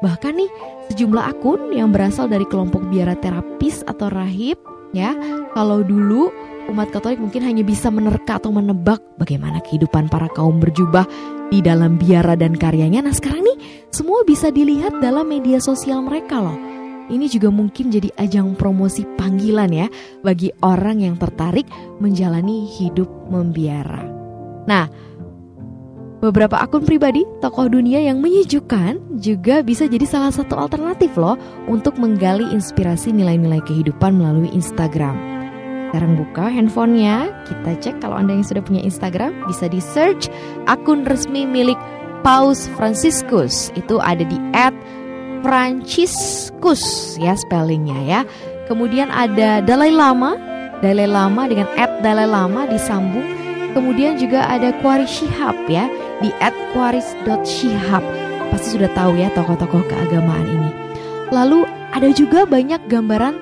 Bahkan 0.05 0.33
nih, 0.39 0.51
sejumlah 0.93 1.25
akun 1.35 1.75
yang 1.75 1.91
berasal 1.91 2.31
dari 2.31 2.47
kelompok 2.47 2.87
biara 2.89 3.19
terapis 3.19 3.83
atau 3.85 4.07
rahib, 4.11 4.57
ya. 4.95 5.15
Kalau 5.53 5.83
dulu 5.83 6.31
umat 6.69 6.93
Katolik 6.93 7.19
mungkin 7.19 7.43
hanya 7.43 7.65
bisa 7.65 7.89
menerka 7.89 8.37
atau 8.37 8.53
menebak 8.53 9.01
bagaimana 9.17 9.59
kehidupan 9.65 10.13
para 10.13 10.29
kaum 10.37 10.61
berjubah 10.61 11.09
di 11.49 11.65
dalam 11.65 11.97
biara 11.97 12.37
dan 12.37 12.55
karyanya. 12.55 13.03
Nah, 13.03 13.15
sekarang 13.17 13.43
nih 13.43 13.59
semua 13.89 14.23
bisa 14.23 14.53
dilihat 14.53 15.01
dalam 15.01 15.27
media 15.27 15.59
sosial 15.59 16.05
mereka 16.05 16.45
loh 16.45 16.69
ini 17.09 17.27
juga 17.27 17.49
mungkin 17.49 17.89
jadi 17.89 18.13
ajang 18.21 18.55
promosi 18.55 19.09
panggilan 19.17 19.73
ya 19.73 19.89
bagi 20.21 20.53
orang 20.61 21.01
yang 21.01 21.17
tertarik 21.17 21.65
menjalani 21.99 22.69
hidup 22.69 23.09
membiara. 23.33 24.05
Nah, 24.69 24.85
beberapa 26.19 26.59
akun 26.59 26.83
pribadi 26.83 27.23
tokoh 27.39 27.71
dunia 27.71 28.03
yang 28.03 28.19
menyejukkan 28.19 28.99
juga 29.23 29.63
bisa 29.63 29.87
jadi 29.87 30.03
salah 30.07 30.35
satu 30.35 30.59
alternatif 30.59 31.15
loh 31.15 31.39
untuk 31.71 31.95
menggali 31.99 32.47
inspirasi 32.51 33.15
nilai-nilai 33.15 33.63
kehidupan 33.63 34.19
melalui 34.19 34.51
Instagram. 34.51 35.15
Sekarang 35.89 36.21
buka 36.21 36.53
handphonenya, 36.53 37.33
kita 37.49 37.71
cek 37.81 37.95
kalau 38.05 38.21
Anda 38.21 38.37
yang 38.37 38.45
sudah 38.45 38.61
punya 38.61 38.85
Instagram 38.85 39.33
bisa 39.49 39.73
di 39.73 39.81
search 39.81 40.29
akun 40.69 41.09
resmi 41.09 41.49
milik 41.49 41.81
Paus 42.21 42.69
Franciscus. 42.77 43.73
Itu 43.73 43.97
ada 44.03 44.21
di 44.21 44.37
Franciscus 45.41 47.17
ya 47.17 47.33
spellingnya 47.39 47.99
ya. 48.05 48.21
Kemudian 48.69 49.09
ada 49.09 49.65
Dalai 49.65 49.89
Lama, 49.89 50.37
Dalai 50.85 51.09
Lama 51.09 51.49
dengan 51.49 51.71
at 51.81 52.05
Dalai 52.05 52.29
Lama 52.29 52.69
disambung. 52.69 53.25
Kemudian 53.73 54.21
juga 54.21 54.45
ada 54.45 54.77
Quaris 54.85 55.09
Shihab 55.09 55.57
ya 55.73 55.89
di 56.23 56.31
at 56.43 56.55
quaris.shihab. 56.75 58.05
Pasti 58.49 58.81
sudah 58.81 58.91
tahu 58.97 59.21
ya 59.21 59.29
tokoh-tokoh 59.37 59.85
keagamaan 59.87 60.47
ini. 60.49 60.71
Lalu 61.29 61.69
ada 61.93 62.09
juga 62.13 62.49
banyak 62.49 62.89
gambaran 62.89 63.35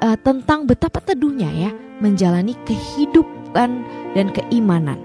uh, 0.00 0.16
tentang 0.20 0.64
betapa 0.64 1.04
teduhnya 1.04 1.48
ya 1.52 1.70
menjalani 2.02 2.58
kehidupan 2.66 3.70
dan 4.16 4.26
keimanan. 4.34 4.98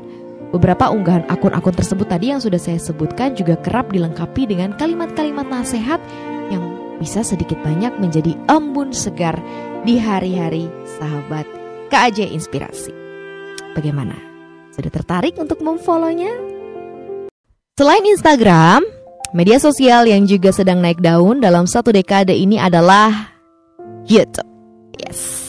Beberapa 0.48 0.88
unggahan 0.88 1.28
akun-akun 1.28 1.76
tersebut 1.76 2.08
tadi 2.08 2.32
yang 2.32 2.40
sudah 2.40 2.58
saya 2.58 2.80
sebutkan 2.80 3.36
juga 3.36 3.60
kerap 3.60 3.92
dilengkapi 3.92 4.48
dengan 4.48 4.72
kalimat-kalimat 4.80 5.44
nasihat 5.52 6.00
yang 6.48 6.64
bisa 6.98 7.22
sedikit 7.22 7.60
banyak 7.62 8.00
menjadi 8.00 8.34
embun 8.48 8.96
segar 8.96 9.36
di 9.84 10.00
hari-hari 10.00 10.72
sahabat 10.98 11.44
KAJ 11.92 12.32
Inspirasi. 12.32 12.96
Bagaimana? 13.76 14.16
Sudah 14.72 14.90
tertarik 14.90 15.36
untuk 15.36 15.60
memfollownya? 15.60 16.57
Selain 17.78 18.02
Instagram, 18.10 18.82
media 19.38 19.62
sosial 19.62 20.10
yang 20.10 20.26
juga 20.26 20.50
sedang 20.50 20.82
naik 20.82 20.98
daun 20.98 21.38
dalam 21.38 21.70
satu 21.70 21.94
dekade 21.94 22.34
ini 22.34 22.58
adalah 22.58 23.38
YouTube. 24.10 24.50
Yes. 24.98 25.46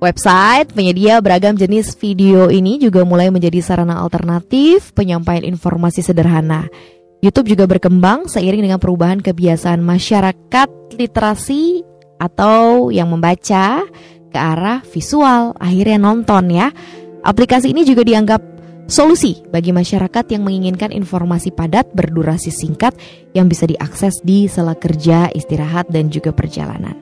Website 0.00 0.72
penyedia 0.72 1.20
beragam 1.20 1.60
jenis 1.60 1.92
video 2.00 2.48
ini 2.48 2.80
juga 2.80 3.04
mulai 3.04 3.28
menjadi 3.28 3.60
sarana 3.60 4.00
alternatif 4.00 4.96
penyampaian 4.96 5.44
informasi 5.44 6.00
sederhana. 6.00 6.72
YouTube 7.20 7.52
juga 7.52 7.68
berkembang 7.68 8.32
seiring 8.32 8.64
dengan 8.64 8.80
perubahan 8.80 9.20
kebiasaan 9.20 9.84
masyarakat 9.84 10.96
literasi 10.96 11.84
atau 12.16 12.88
yang 12.88 13.12
membaca 13.12 13.84
ke 14.32 14.38
arah 14.40 14.80
visual, 14.88 15.52
akhirnya 15.60 16.00
nonton 16.00 16.48
ya. 16.48 16.72
Aplikasi 17.20 17.76
ini 17.76 17.84
juga 17.84 18.08
dianggap 18.08 18.57
solusi 18.88 19.44
bagi 19.52 19.70
masyarakat 19.70 20.24
yang 20.32 20.42
menginginkan 20.42 20.90
informasi 20.90 21.52
padat 21.52 21.92
berdurasi 21.92 22.48
singkat 22.48 22.96
yang 23.36 23.46
bisa 23.46 23.68
diakses 23.68 24.18
di 24.24 24.48
sela 24.48 24.74
kerja, 24.74 25.28
istirahat, 25.30 25.92
dan 25.92 26.08
juga 26.08 26.32
perjalanan. 26.32 26.96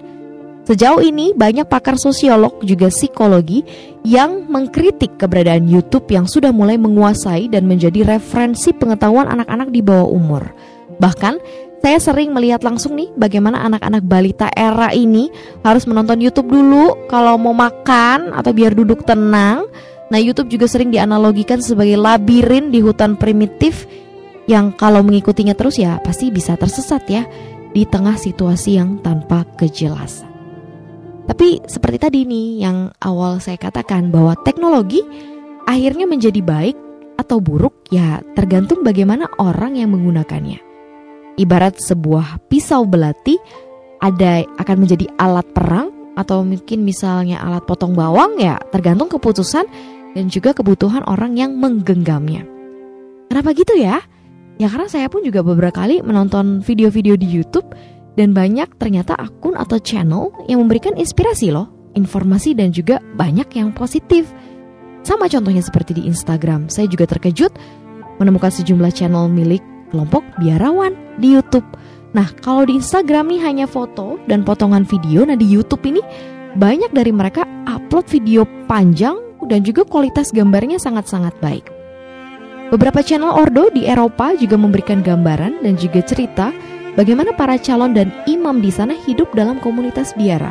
Sejauh 0.67 0.99
ini 0.99 1.31
banyak 1.31 1.71
pakar 1.71 1.95
sosiolog 1.95 2.59
juga 2.67 2.91
psikologi 2.91 3.63
yang 4.03 4.51
mengkritik 4.51 5.15
keberadaan 5.15 5.71
YouTube 5.71 6.11
yang 6.11 6.27
sudah 6.27 6.51
mulai 6.51 6.75
menguasai 6.75 7.47
dan 7.47 7.71
menjadi 7.71 8.03
referensi 8.03 8.75
pengetahuan 8.75 9.31
anak-anak 9.31 9.71
di 9.71 9.79
bawah 9.79 10.11
umur. 10.11 10.43
Bahkan 10.99 11.39
saya 11.87 12.03
sering 12.03 12.35
melihat 12.35 12.67
langsung 12.67 12.99
nih 12.99 13.15
bagaimana 13.15 13.63
anak-anak 13.63 14.03
balita 14.03 14.51
era 14.51 14.91
ini 14.91 15.31
harus 15.63 15.87
menonton 15.87 16.19
YouTube 16.19 16.51
dulu 16.51 17.07
kalau 17.07 17.39
mau 17.39 17.55
makan 17.55 18.35
atau 18.35 18.51
biar 18.51 18.75
duduk 18.75 19.07
tenang. 19.07 19.71
Nah, 20.07 20.23
YouTube 20.23 20.55
juga 20.55 20.71
sering 20.71 20.95
dianalogikan 20.95 21.59
sebagai 21.59 21.99
labirin 21.99 22.71
di 22.71 22.79
hutan 22.79 23.19
primitif 23.19 23.91
yang 24.47 24.71
kalau 24.71 25.03
mengikutinya 25.03 25.59
terus 25.59 25.83
ya 25.83 25.99
pasti 25.99 26.31
bisa 26.31 26.55
tersesat 26.55 27.03
ya 27.11 27.27
di 27.75 27.83
tengah 27.85 28.15
situasi 28.15 28.79
yang 28.79 29.03
tanpa 29.03 29.43
kejelasan. 29.59 30.31
Tapi 31.27 31.59
seperti 31.67 31.99
tadi 31.99 32.21
nih 32.23 32.63
yang 32.63 32.95
awal 33.03 33.43
saya 33.43 33.59
katakan 33.59 34.15
bahwa 34.15 34.39
teknologi 34.47 35.03
akhirnya 35.67 36.07
menjadi 36.07 36.39
baik 36.39 36.79
atau 37.19 37.43
buruk 37.43 37.91
ya 37.91 38.23
tergantung 38.39 38.87
bagaimana 38.87 39.27
orang 39.43 39.75
yang 39.75 39.91
menggunakannya. 39.91 40.63
Ibarat 41.37 41.83
sebuah 41.83 42.47
pisau 42.47 42.87
belati 42.87 43.37
ada 43.99 44.47
akan 44.57 44.77
menjadi 44.87 45.11
alat 45.19 45.45
perang 45.51 45.91
atau 46.17 46.47
mungkin 46.47 46.87
misalnya 46.87 47.43
alat 47.43 47.67
potong 47.69 47.93
bawang 47.93 48.41
ya 48.41 48.57
tergantung 48.73 49.11
keputusan 49.11 49.67
dan 50.17 50.33
juga 50.33 50.57
kebutuhan 50.57 51.05
orang 51.05 51.37
yang 51.37 51.53
menggenggamnya. 51.61 52.49
Kenapa 53.29 53.53
gitu 53.53 53.77
ya? 53.77 54.01
Ya 54.57 54.73
karena 54.73 54.89
saya 54.89 55.13
pun 55.13 55.21
juga 55.21 55.45
beberapa 55.45 55.85
kali 55.85 56.01
menonton 56.01 56.65
video-video 56.65 57.21
di 57.21 57.29
YouTube 57.29 57.69
Dan 58.17 58.33
banyak 58.33 58.81
ternyata 58.81 59.13
akun 59.13 59.53
atau 59.61 59.77
channel 59.77 60.33
yang 60.49 60.65
memberikan 60.65 60.97
inspirasi 60.97 61.53
loh, 61.53 61.69
informasi 61.93 62.57
dan 62.57 62.73
juga 62.73 62.97
banyak 63.13 63.45
yang 63.61 63.77
positif. 63.77 64.33
Sama 65.05 65.29
contohnya 65.29 65.61
seperti 65.61 66.01
di 66.01 66.09
Instagram, 66.09 66.73
saya 66.73 66.89
juga 66.89 67.05
terkejut 67.05 67.53
menemukan 68.17 68.49
sejumlah 68.49 68.89
channel 68.97 69.29
milik 69.29 69.61
kelompok 69.93 70.25
biarawan 70.41 70.97
di 71.21 71.37
YouTube. 71.37 71.69
Nah, 72.17 72.33
kalau 72.41 72.65
di 72.65 72.81
Instagram 72.81 73.29
nih 73.37 73.41
hanya 73.45 73.67
foto 73.69 74.17
dan 74.25 74.49
potongan 74.49 74.89
video, 74.89 75.29
nah 75.29 75.37
di 75.37 75.45
YouTube 75.45 75.85
ini 75.85 76.01
banyak 76.57 76.97
dari 76.97 77.13
mereka 77.13 77.45
upload 77.69 78.09
video 78.09 78.49
panjang 78.65 79.26
dan 79.47 79.63
juga 79.63 79.87
kualitas 79.87 80.35
gambarnya 80.35 80.77
sangat-sangat 80.79 81.35
baik. 81.41 81.67
Beberapa 82.67 82.99
channel 82.99 83.31
ordo 83.31 83.71
di 83.71 83.87
Eropa 83.87 84.35
juga 84.35 84.59
memberikan 84.59 84.99
gambaran 84.99 85.63
dan 85.63 85.79
juga 85.79 86.03
cerita 86.03 86.51
bagaimana 86.99 87.31
para 87.39 87.55
calon 87.63 87.95
dan 87.95 88.11
imam 88.27 88.59
di 88.59 88.75
sana 88.75 88.99
hidup 89.07 89.31
dalam 89.39 89.63
komunitas 89.63 90.11
biara. 90.19 90.51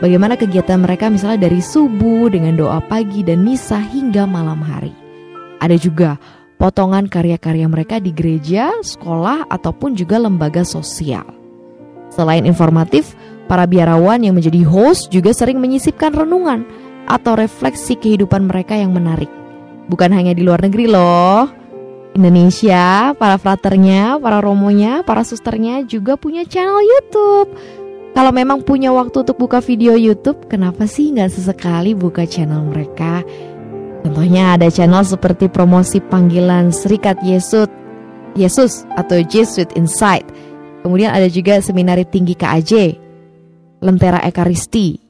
Bagaimana 0.00 0.40
kegiatan 0.40 0.80
mereka 0.80 1.12
misalnya 1.12 1.44
dari 1.44 1.60
subuh 1.60 2.32
dengan 2.32 2.56
doa 2.56 2.80
pagi 2.80 3.20
dan 3.20 3.44
misa 3.44 3.76
hingga 3.76 4.24
malam 4.24 4.64
hari. 4.64 4.96
Ada 5.60 5.76
juga 5.76 6.16
potongan 6.56 7.04
karya-karya 7.04 7.68
mereka 7.68 8.00
di 8.00 8.08
gereja, 8.08 8.72
sekolah, 8.80 9.44
ataupun 9.52 9.92
juga 9.92 10.16
lembaga 10.16 10.64
sosial. 10.64 11.28
Selain 12.08 12.48
informatif, 12.48 13.12
para 13.44 13.68
biarawan 13.68 14.24
yang 14.24 14.40
menjadi 14.40 14.64
host 14.64 15.12
juga 15.12 15.36
sering 15.36 15.60
menyisipkan 15.60 16.16
renungan 16.16 16.64
atau 17.10 17.34
refleksi 17.34 17.98
kehidupan 17.98 18.46
mereka 18.46 18.78
yang 18.78 18.94
menarik. 18.94 19.28
Bukan 19.90 20.14
hanya 20.14 20.30
di 20.30 20.46
luar 20.46 20.62
negeri 20.62 20.86
loh. 20.86 21.50
Indonesia, 22.14 23.10
para 23.18 23.34
fraternya, 23.38 24.18
para 24.22 24.38
romonya, 24.38 25.02
para 25.02 25.26
susternya 25.26 25.82
juga 25.82 26.14
punya 26.14 26.46
channel 26.46 26.78
YouTube 26.78 27.50
kalau 28.10 28.34
memang 28.34 28.66
punya 28.66 28.90
waktu 28.90 29.22
untuk 29.22 29.38
buka 29.38 29.62
video 29.62 29.94
YouTube, 29.94 30.50
kenapa 30.50 30.84
sih 30.90 31.14
nggak 31.14 31.30
sesekali 31.30 31.94
buka 31.94 32.26
channel 32.26 32.66
mereka? 32.66 33.22
Contohnya 34.02 34.58
ada 34.58 34.66
channel 34.66 35.06
seperti 35.06 35.46
promosi 35.46 36.02
panggilan 36.02 36.74
Serikat 36.74 37.22
Yesus, 37.22 37.70
Yesus 38.34 38.82
atau 38.98 39.22
Jesuit 39.22 39.70
Insight. 39.78 40.26
Kemudian 40.82 41.14
ada 41.14 41.30
juga 41.30 41.62
seminari 41.62 42.02
tinggi 42.08 42.34
KAJ, 42.34 42.98
Lentera 43.84 44.18
Ekaristi. 44.26 45.09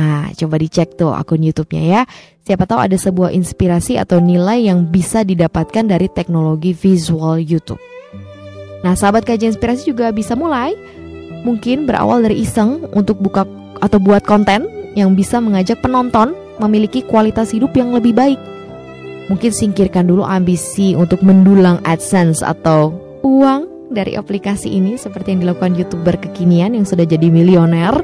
Nah, 0.00 0.32
coba 0.32 0.56
dicek 0.56 0.96
tuh 0.96 1.12
akun 1.12 1.44
YouTube-nya 1.44 1.82
ya. 1.84 2.02
Siapa 2.40 2.64
tahu 2.64 2.80
ada 2.80 2.96
sebuah 2.96 3.36
inspirasi 3.36 4.00
atau 4.00 4.16
nilai 4.16 4.64
yang 4.64 4.88
bisa 4.88 5.20
didapatkan 5.20 5.84
dari 5.84 6.08
teknologi 6.08 6.72
visual 6.72 7.36
YouTube. 7.36 7.76
Nah, 8.80 8.96
sahabat 8.96 9.28
kajian 9.28 9.52
inspirasi 9.52 9.92
juga 9.92 10.08
bisa 10.08 10.32
mulai 10.32 10.72
mungkin 11.44 11.84
berawal 11.84 12.24
dari 12.24 12.40
iseng 12.48 12.88
untuk 12.96 13.20
buka 13.20 13.44
atau 13.84 14.00
buat 14.00 14.24
konten 14.24 14.64
yang 14.96 15.12
bisa 15.12 15.36
mengajak 15.36 15.84
penonton 15.84 16.32
memiliki 16.56 17.04
kualitas 17.04 17.52
hidup 17.52 17.76
yang 17.76 17.92
lebih 17.92 18.16
baik. 18.16 18.40
Mungkin 19.28 19.52
singkirkan 19.52 20.08
dulu 20.08 20.24
ambisi 20.24 20.96
untuk 20.96 21.20
mendulang 21.20 21.76
AdSense 21.84 22.40
atau 22.40 22.96
uang 23.20 23.92
dari 23.92 24.16
aplikasi 24.16 24.72
ini 24.74 24.96
seperti 24.96 25.36
yang 25.36 25.44
dilakukan 25.44 25.76
YouTuber 25.76 26.16
kekinian 26.24 26.72
yang 26.72 26.88
sudah 26.88 27.04
jadi 27.04 27.28
milioner. 27.28 28.00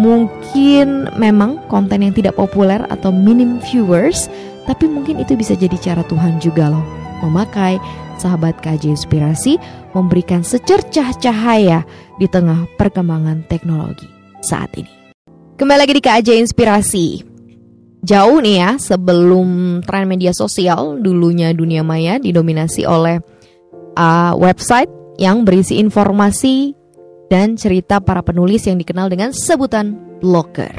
Mungkin 0.00 1.12
memang 1.20 1.60
konten 1.68 2.00
yang 2.00 2.16
tidak 2.16 2.40
populer 2.40 2.80
atau 2.88 3.12
minim 3.12 3.60
viewers, 3.60 4.32
tapi 4.64 4.88
mungkin 4.88 5.20
itu 5.20 5.36
bisa 5.36 5.52
jadi 5.52 5.76
cara 5.76 6.00
Tuhan 6.08 6.40
juga 6.40 6.72
loh 6.72 7.00
memakai 7.20 7.76
sahabat 8.16 8.60
KJ 8.64 8.96
Inspirasi 8.96 9.60
memberikan 9.92 10.40
secercah 10.40 11.12
cahaya 11.20 11.84
di 12.16 12.24
tengah 12.24 12.64
perkembangan 12.80 13.44
teknologi 13.48 14.08
saat 14.40 14.72
ini. 14.76 14.88
Kembali 15.60 15.78
lagi 15.84 15.92
di 15.92 16.02
KJ 16.02 16.28
Inspirasi. 16.40 17.08
Jauh 18.00 18.40
nih 18.40 18.56
ya 18.64 18.70
sebelum 18.80 19.80
tren 19.84 20.08
media 20.08 20.32
sosial, 20.32 20.96
dulunya 21.04 21.52
dunia 21.52 21.84
maya 21.84 22.16
didominasi 22.16 22.88
oleh 22.88 23.20
uh, 24.00 24.32
website 24.40 24.88
yang 25.20 25.44
berisi 25.44 25.76
informasi 25.76 26.79
dan 27.30 27.54
cerita 27.54 28.02
para 28.02 28.20
penulis 28.20 28.66
yang 28.66 28.76
dikenal 28.76 29.06
dengan 29.06 29.30
sebutan 29.30 29.94
blogger. 30.18 30.74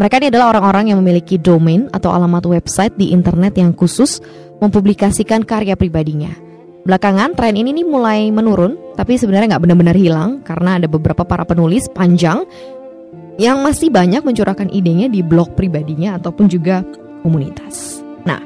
Mereka 0.00 0.14
ini 0.22 0.32
adalah 0.32 0.56
orang-orang 0.56 0.90
yang 0.94 0.98
memiliki 1.04 1.36
domain 1.36 1.92
atau 1.92 2.10
alamat 2.14 2.48
website 2.48 2.96
di 2.96 3.12
internet 3.12 3.60
yang 3.60 3.76
khusus 3.76 4.18
mempublikasikan 4.58 5.44
karya 5.44 5.76
pribadinya. 5.76 6.32
Belakangan 6.88 7.36
tren 7.36 7.58
ini 7.58 7.76
nih 7.76 7.84
mulai 7.84 8.32
menurun, 8.32 8.96
tapi 8.96 9.20
sebenarnya 9.20 9.54
nggak 9.54 9.62
benar-benar 9.68 9.96
hilang 9.98 10.40
karena 10.40 10.80
ada 10.80 10.88
beberapa 10.88 11.20
para 11.26 11.44
penulis 11.44 11.84
panjang 11.92 12.48
yang 13.36 13.60
masih 13.60 13.92
banyak 13.92 14.24
mencurahkan 14.24 14.72
idenya 14.72 15.06
di 15.12 15.20
blog 15.20 15.52
pribadinya 15.52 16.16
ataupun 16.16 16.48
juga 16.48 16.80
komunitas. 17.20 18.00
Nah, 18.24 18.40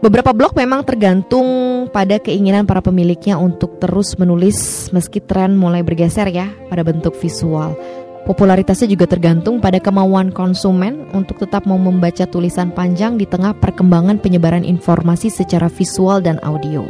beberapa 0.00 0.32
blog 0.32 0.56
memang 0.56 0.84
tergantung 0.84 1.48
pada 1.92 2.16
keinginan 2.16 2.64
para 2.64 2.80
pemiliknya 2.80 3.36
untuk 3.36 3.76
terus 3.80 4.16
menulis 4.16 4.88
meski 4.90 5.20
tren 5.20 5.54
mulai 5.56 5.84
bergeser 5.84 6.28
ya 6.32 6.48
pada 6.72 6.80
bentuk 6.80 7.12
visual. 7.20 7.76
Popularitasnya 8.24 8.88
juga 8.92 9.08
tergantung 9.08 9.64
pada 9.64 9.80
kemauan 9.80 10.28
konsumen 10.28 11.08
untuk 11.16 11.40
tetap 11.40 11.64
mau 11.64 11.80
membaca 11.80 12.28
tulisan 12.28 12.68
panjang 12.68 13.16
di 13.16 13.24
tengah 13.24 13.56
perkembangan 13.56 14.20
penyebaran 14.20 14.62
informasi 14.62 15.32
secara 15.32 15.72
visual 15.72 16.20
dan 16.20 16.36
audio. 16.44 16.84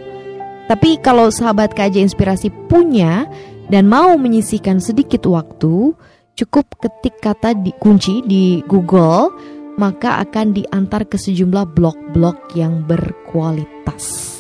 Tapi 0.67 0.99
kalau 1.03 1.31
sahabat 1.31 1.75
KJ 1.75 2.11
Inspirasi 2.11 2.51
punya 2.71 3.27
dan 3.71 3.87
mau 3.87 4.19
menyisikan 4.19 4.83
sedikit 4.83 5.27
waktu, 5.31 5.95
cukup 6.35 6.67
ketik 6.79 7.19
kata 7.23 7.59
di 7.59 7.75
kunci 7.79 8.23
di 8.27 8.63
Google, 8.67 9.31
maka 9.81 10.21
akan 10.21 10.53
diantar 10.53 11.09
ke 11.09 11.17
sejumlah 11.17 11.73
blog-blog 11.73 12.37
yang 12.53 12.85
berkualitas. 12.85 14.37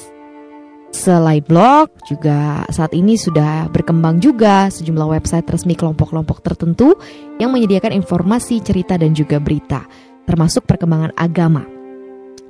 Selain 0.92 1.40
blog, 1.40 1.88
juga 2.04 2.68
saat 2.68 2.92
ini 2.92 3.16
sudah 3.16 3.72
berkembang 3.72 4.20
juga 4.20 4.68
sejumlah 4.68 5.16
website 5.16 5.48
resmi 5.48 5.72
kelompok-kelompok 5.72 6.44
tertentu 6.44 6.92
yang 7.40 7.56
menyediakan 7.56 7.96
informasi, 7.96 8.60
cerita, 8.60 9.00
dan 9.00 9.16
juga 9.16 9.40
berita, 9.40 9.88
termasuk 10.28 10.68
perkembangan 10.68 11.16
agama. 11.16 11.64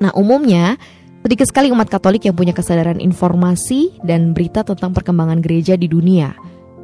Nah, 0.02 0.10
umumnya 0.18 0.74
Sedikit 1.20 1.52
sekali 1.52 1.68
umat 1.68 1.92
Katolik 1.92 2.24
yang 2.24 2.32
punya 2.32 2.56
kesadaran 2.56 2.96
informasi 2.96 4.00
dan 4.00 4.32
berita 4.32 4.64
tentang 4.64 4.96
perkembangan 4.96 5.44
gereja 5.44 5.76
di 5.76 5.84
dunia. 5.84 6.32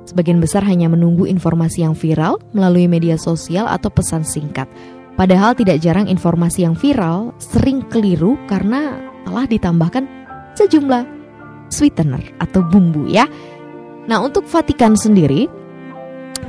Sebagian 0.04 0.38
besar 0.38 0.60
hanya 0.68 0.92
menunggu 0.92 1.24
informasi 1.24 1.82
yang 1.82 1.96
viral 1.96 2.36
melalui 2.52 2.84
media 2.84 3.16
sosial 3.16 3.64
atau 3.64 3.88
pesan 3.88 4.28
singkat. 4.28 4.68
Padahal 5.16 5.56
tidak 5.56 5.80
jarang 5.80 6.06
informasi 6.06 6.68
yang 6.68 6.76
viral 6.76 7.32
sering 7.40 7.80
keliru 7.88 8.36
karena 8.46 9.00
telah 9.24 9.48
ditambahkan 9.48 10.04
sejumlah 10.54 11.04
sweetener 11.72 12.20
atau 12.38 12.62
bumbu 12.62 13.08
ya. 13.08 13.26
Nah, 14.06 14.22
untuk 14.22 14.46
Vatikan 14.46 14.94
sendiri 14.94 15.50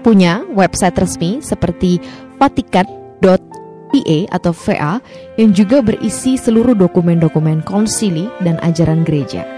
punya 0.05 0.45
website 0.53 0.99
resmi 0.99 1.41
seperti 1.41 1.97
vatikan.com 2.37 3.57
PA 3.87 4.19
atau 4.35 4.51
VA 4.51 4.99
yang 5.39 5.55
juga 5.55 5.79
berisi 5.79 6.35
seluruh 6.35 6.75
dokumen-dokumen 6.75 7.63
konsili 7.63 8.27
dan 8.43 8.59
ajaran 8.59 9.07
gereja. 9.07 9.56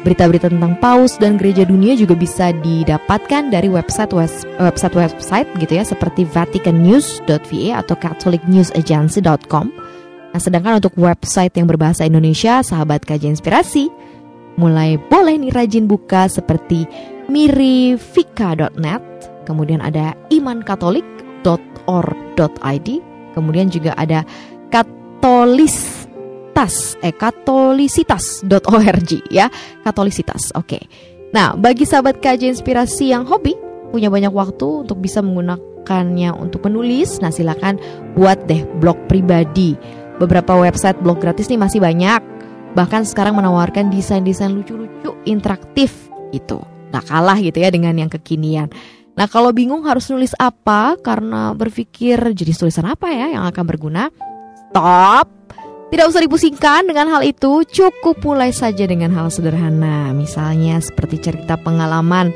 Berita-berita 0.00 0.48
tentang 0.48 0.80
paus 0.80 1.20
dan 1.20 1.36
gereja 1.36 1.68
dunia 1.68 1.92
juga 1.92 2.16
bisa 2.16 2.56
didapatkan 2.56 3.52
dari 3.52 3.68
website 3.68 4.16
website 4.56 4.96
website 4.96 5.44
gitu 5.60 5.76
ya 5.76 5.84
seperti 5.84 6.24
vaticannews.va 6.24 7.84
atau 7.84 7.92
catholicnewsagency.com. 8.00 9.68
Nah, 10.30 10.38
sedangkan 10.40 10.78
untuk 10.80 10.96
website 10.96 11.52
yang 11.58 11.66
berbahasa 11.68 12.06
Indonesia, 12.08 12.64
sahabat 12.64 13.04
kajian 13.04 13.36
inspirasi, 13.36 13.92
mulai 14.56 14.96
boleh 15.10 15.36
nih 15.36 15.52
rajin 15.52 15.84
buka 15.90 16.30
seperti 16.32 16.86
mirifika.net, 17.28 19.02
kemudian 19.44 19.84
ada 19.84 20.16
imankatolik.org.id, 20.32 22.88
Kemudian 23.34 23.70
juga 23.70 23.94
ada 23.94 24.26
katolitas 26.60 27.00
eh 27.00 27.16
katolisitas.org 27.16 29.10
ya. 29.32 29.48
Katolisitas. 29.80 30.52
Oke. 30.52 30.76
Okay. 30.76 30.84
Nah, 31.32 31.56
bagi 31.56 31.86
sahabat 31.88 32.20
kajian 32.20 32.52
inspirasi 32.52 33.14
yang 33.14 33.24
hobi 33.24 33.56
punya 33.88 34.10
banyak 34.12 34.34
waktu 34.34 34.84
untuk 34.84 35.00
bisa 35.00 35.22
menggunakannya 35.24 36.36
untuk 36.36 36.66
menulis, 36.68 37.22
nah 37.22 37.32
silakan 37.32 37.80
buat 38.12 38.44
deh 38.44 38.66
blog 38.82 38.98
pribadi. 39.08 39.78
Beberapa 40.20 40.52
website 40.58 41.00
blog 41.00 41.22
gratis 41.22 41.48
nih 41.48 41.56
masih 41.56 41.80
banyak. 41.80 42.20
Bahkan 42.76 43.08
sekarang 43.08 43.40
menawarkan 43.40 43.88
desain-desain 43.88 44.52
lucu-lucu 44.52 45.16
interaktif 45.24 46.12
itu. 46.30 46.60
Nah 46.92 47.00
kalah 47.02 47.40
gitu 47.40 47.56
ya 47.62 47.72
dengan 47.72 47.96
yang 47.96 48.10
kekinian. 48.12 48.68
Nah 49.16 49.26
kalau 49.32 49.50
bingung 49.50 49.82
harus 49.88 50.06
nulis 50.12 50.36
apa 50.36 51.00
karena 51.00 51.56
berpikir 51.56 52.20
jenis 52.36 52.60
tulisan 52.60 52.84
apa 52.84 53.08
ya 53.10 53.32
yang 53.38 53.48
akan 53.48 53.64
berguna, 53.64 54.12
stop. 54.70 55.40
Tidak 55.90 56.06
usah 56.06 56.22
dipusingkan 56.22 56.86
dengan 56.86 57.10
hal 57.10 57.26
itu, 57.26 57.66
cukup 57.66 58.22
mulai 58.22 58.54
saja 58.54 58.86
dengan 58.86 59.10
hal 59.10 59.26
sederhana. 59.26 60.14
Misalnya 60.14 60.78
seperti 60.78 61.18
cerita 61.18 61.58
pengalaman 61.58 62.30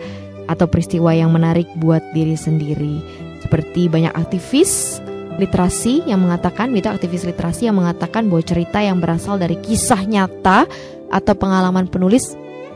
atau 0.51 0.67
peristiwa 0.67 1.15
yang 1.15 1.31
menarik 1.31 1.71
buat 1.79 2.03
diri 2.11 2.35
sendiri. 2.35 2.99
Seperti 3.47 3.87
banyak 3.87 4.11
aktivis 4.11 4.99
literasi 5.39 6.03
yang 6.03 6.27
mengatakan, 6.27 6.75
itu 6.75 6.91
aktivis 6.91 7.23
literasi 7.23 7.71
yang 7.71 7.79
mengatakan 7.79 8.27
bahwa 8.27 8.43
cerita 8.43 8.83
yang 8.83 8.99
berasal 8.99 9.39
dari 9.39 9.55
kisah 9.63 10.03
nyata 10.03 10.67
atau 11.15 11.35
pengalaman 11.39 11.87
penulis 11.87 12.35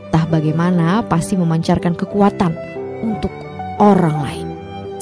entah 0.09 0.25
bagaimana 0.31 1.03
pasti 1.05 1.35
memancarkan 1.35 1.93
kekuatan 1.93 2.55
untuk 3.03 3.35
orang 3.83 4.15
lain. 4.23 4.47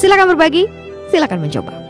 Silakan 0.01 0.33
berbagi, 0.33 0.65
silakan 1.13 1.45
mencoba. 1.45 1.86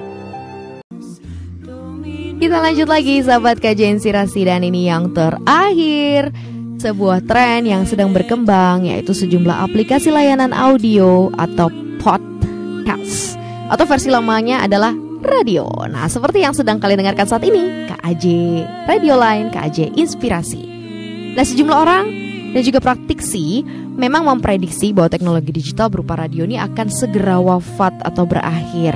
Kita 2.37 2.61
lanjut 2.61 2.85
lagi 2.85 3.17
sahabat 3.17 3.57
kajian 3.57 3.97
inspirasi 3.97 4.45
dan 4.45 4.61
ini 4.61 4.85
yang 4.85 5.09
terakhir 5.09 6.29
sebuah 6.77 7.25
tren 7.25 7.65
yang 7.65 7.81
sedang 7.89 8.13
berkembang 8.13 8.85
yaitu 8.85 9.09
sejumlah 9.09 9.65
aplikasi 9.65 10.13
layanan 10.13 10.53
audio 10.53 11.33
atau 11.33 11.73
podcast 11.97 13.41
atau 13.73 13.89
versi 13.89 14.13
lamanya 14.13 14.61
adalah 14.61 14.93
radio. 15.25 15.65
Nah, 15.89 16.05
seperti 16.05 16.45
yang 16.45 16.53
sedang 16.53 16.77
kalian 16.77 17.01
dengarkan 17.01 17.25
saat 17.25 17.41
ini, 17.41 17.89
KAJ 17.89 18.25
Radio 18.85 19.17
Line, 19.17 19.49
KAJ 19.49 19.97
Inspirasi. 19.97 20.61
Nah, 21.33 21.41
sejumlah 21.41 21.73
orang 21.73 22.05
dan 22.53 22.61
juga 22.61 22.77
praktisi 22.77 23.65
memang 23.97 24.29
memprediksi 24.29 24.93
bahwa 24.93 25.09
teknologi 25.09 25.49
digital 25.49 25.89
berupa 25.89 26.13
radio 26.13 26.45
ini 26.45 26.61
akan 26.61 26.85
segera 26.93 27.41
wafat 27.41 27.97
atau 28.05 28.29
berakhir. 28.29 28.93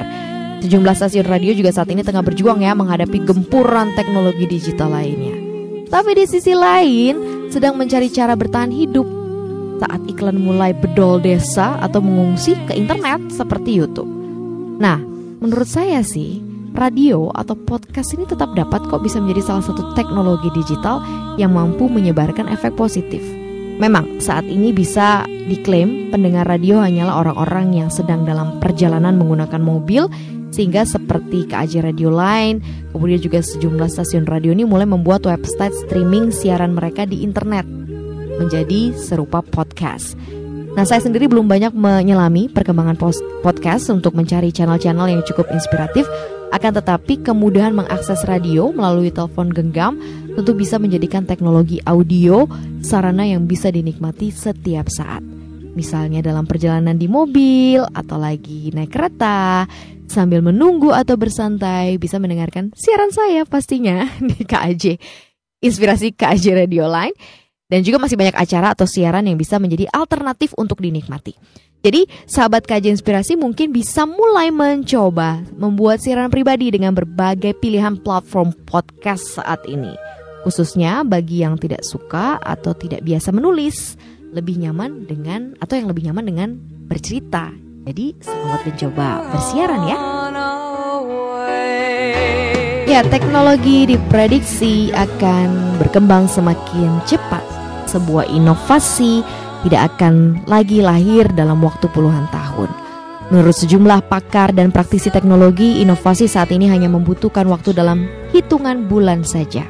Sejumlah 0.61 0.93
stasiun 0.93 1.25
radio 1.25 1.57
juga 1.57 1.73
saat 1.73 1.89
ini 1.89 2.05
tengah 2.05 2.21
berjuang 2.21 2.61
ya 2.61 2.77
menghadapi 2.77 3.25
gempuran 3.25 3.97
teknologi 3.97 4.45
digital 4.45 4.93
lainnya. 4.93 5.33
Tapi 5.89 6.13
di 6.13 6.25
sisi 6.29 6.53
lain 6.53 7.49
sedang 7.49 7.75
mencari 7.75 8.07
cara 8.13 8.37
bertahan 8.37 8.69
hidup 8.69 9.03
saat 9.81 10.01
iklan 10.05 10.37
mulai 10.37 10.77
bedol 10.77 11.17
desa 11.17 11.81
atau 11.81 11.97
mengungsi 11.99 12.53
ke 12.69 12.77
internet 12.77 13.33
seperti 13.33 13.73
YouTube. 13.73 14.07
Nah, 14.77 15.01
menurut 15.41 15.65
saya 15.65 16.05
sih 16.05 16.45
radio 16.77 17.33
atau 17.33 17.57
podcast 17.57 18.13
ini 18.13 18.29
tetap 18.29 18.53
dapat 18.53 18.85
kok 18.87 19.01
bisa 19.01 19.17
menjadi 19.17 19.51
salah 19.51 19.65
satu 19.65 19.97
teknologi 19.97 20.53
digital 20.53 21.01
yang 21.41 21.57
mampu 21.57 21.89
menyebarkan 21.89 22.45
efek 22.53 22.77
positif. 22.77 23.19
Memang 23.81 24.21
saat 24.21 24.45
ini 24.45 24.69
bisa 24.69 25.25
diklaim 25.49 26.13
pendengar 26.13 26.45
radio 26.45 26.85
hanyalah 26.85 27.25
orang-orang 27.25 27.73
yang 27.73 27.89
sedang 27.89 28.29
dalam 28.29 28.61
perjalanan 28.61 29.17
menggunakan 29.17 29.57
mobil 29.57 30.05
sehingga 30.51 30.83
seperti 30.83 31.47
KAJ 31.47 31.81
Radio 31.81 32.11
Line, 32.11 32.59
kemudian 32.91 33.23
juga 33.23 33.39
sejumlah 33.39 33.87
stasiun 33.87 34.27
radio 34.27 34.51
ini 34.51 34.67
mulai 34.67 34.85
membuat 34.85 35.25
website 35.25 35.73
streaming 35.87 36.29
siaran 36.29 36.75
mereka 36.75 37.07
di 37.07 37.23
internet 37.23 37.63
menjadi 38.37 38.93
serupa 38.95 39.39
podcast. 39.41 40.19
Nah, 40.71 40.87
saya 40.87 41.03
sendiri 41.03 41.27
belum 41.27 41.51
banyak 41.51 41.75
menyelami 41.75 42.47
perkembangan 42.47 42.95
podcast 43.43 43.91
untuk 43.91 44.15
mencari 44.15 44.55
channel-channel 44.55 45.11
yang 45.11 45.21
cukup 45.27 45.51
inspiratif 45.51 46.07
akan 46.51 46.71
tetapi 46.79 47.23
kemudahan 47.23 47.71
mengakses 47.71 48.23
radio 48.27 48.75
melalui 48.75 49.11
telepon 49.11 49.51
genggam 49.51 49.99
tentu 50.35 50.51
bisa 50.51 50.75
menjadikan 50.79 51.23
teknologi 51.23 51.79
audio 51.87 52.43
sarana 52.83 53.23
yang 53.23 53.47
bisa 53.47 53.71
dinikmati 53.71 54.31
setiap 54.31 54.91
saat. 54.91 55.23
Misalnya 55.71 56.19
dalam 56.19 56.43
perjalanan 56.43 56.99
di 56.99 57.07
mobil 57.07 57.79
atau 57.95 58.19
lagi 58.19 58.75
naik 58.75 58.91
kereta, 58.91 59.63
sambil 60.11 60.43
menunggu 60.43 60.91
atau 60.91 61.15
bersantai 61.15 61.95
bisa 61.95 62.19
mendengarkan 62.19 62.75
siaran 62.75 63.15
saya 63.15 63.47
pastinya 63.47 64.03
di 64.29 64.43
KAJ. 64.43 64.99
Inspirasi 65.63 66.11
KAJ 66.11 66.67
Radio 66.67 66.91
Line 66.91 67.15
dan 67.71 67.87
juga 67.87 68.03
masih 68.03 68.19
banyak 68.19 68.35
acara 68.35 68.75
atau 68.75 68.83
siaran 68.83 69.23
yang 69.23 69.39
bisa 69.39 69.55
menjadi 69.55 69.87
alternatif 69.95 70.51
untuk 70.59 70.83
dinikmati. 70.83 71.31
Jadi, 71.81 72.05
sahabat 72.29 72.69
kaji 72.69 72.93
inspirasi 72.93 73.33
mungkin 73.39 73.73
bisa 73.73 74.05
mulai 74.05 74.53
mencoba 74.53 75.41
membuat 75.57 75.97
siaran 75.97 76.29
pribadi 76.29 76.69
dengan 76.69 76.93
berbagai 76.93 77.57
pilihan 77.57 77.97
platform 77.97 78.53
podcast 78.69 79.41
saat 79.41 79.65
ini. 79.65 79.89
Khususnya 80.45 81.01
bagi 81.01 81.41
yang 81.41 81.57
tidak 81.57 81.81
suka 81.81 82.37
atau 82.37 82.77
tidak 82.77 83.01
biasa 83.01 83.33
menulis, 83.33 83.97
lebih 84.29 84.61
nyaman 84.61 85.09
dengan 85.09 85.57
atau 85.57 85.73
yang 85.73 85.89
lebih 85.89 86.05
nyaman 86.11 86.25
dengan 86.25 86.49
bercerita. 86.85 87.70
Jadi, 87.81 88.13
selamat 88.21 88.61
mencoba 88.69 89.07
bersiaran 89.33 89.81
ya. 89.89 89.97
Ya, 92.85 93.01
teknologi 93.09 93.89
diprediksi 93.89 94.93
akan 94.93 95.81
berkembang 95.81 96.29
semakin 96.29 97.01
cepat. 97.09 97.41
Sebuah 97.89 98.29
inovasi 98.29 99.25
tidak 99.65 99.97
akan 99.97 100.45
lagi 100.45 100.85
lahir 100.85 101.25
dalam 101.33 101.57
waktu 101.65 101.89
puluhan 101.89 102.29
tahun. 102.29 102.69
Menurut 103.33 103.57
sejumlah 103.57 104.05
pakar 104.05 104.53
dan 104.53 104.69
praktisi 104.69 105.09
teknologi, 105.09 105.81
inovasi 105.81 106.29
saat 106.29 106.53
ini 106.53 106.69
hanya 106.69 106.85
membutuhkan 106.85 107.49
waktu 107.49 107.73
dalam 107.73 108.05
hitungan 108.29 108.85
bulan 108.85 109.25
saja. 109.25 109.65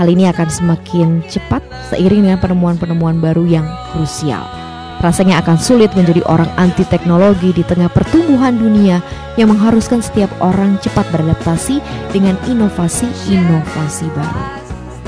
Hal 0.00 0.08
ini 0.08 0.32
akan 0.32 0.48
semakin 0.48 1.20
cepat 1.28 1.60
seiring 1.92 2.24
dengan 2.24 2.40
penemuan-penemuan 2.40 3.20
baru 3.20 3.44
yang 3.44 3.68
krusial. 3.92 4.63
Rasanya 5.04 5.44
akan 5.44 5.60
sulit 5.60 5.92
menjadi 5.92 6.24
orang 6.24 6.48
anti 6.56 6.80
teknologi 6.88 7.52
di 7.52 7.60
tengah 7.60 7.92
pertumbuhan 7.92 8.56
dunia 8.56 9.04
yang 9.36 9.52
mengharuskan 9.52 10.00
setiap 10.00 10.32
orang 10.40 10.80
cepat 10.80 11.04
beradaptasi 11.12 11.84
dengan 12.08 12.40
inovasi-inovasi 12.48 14.08
baru. 14.16 14.42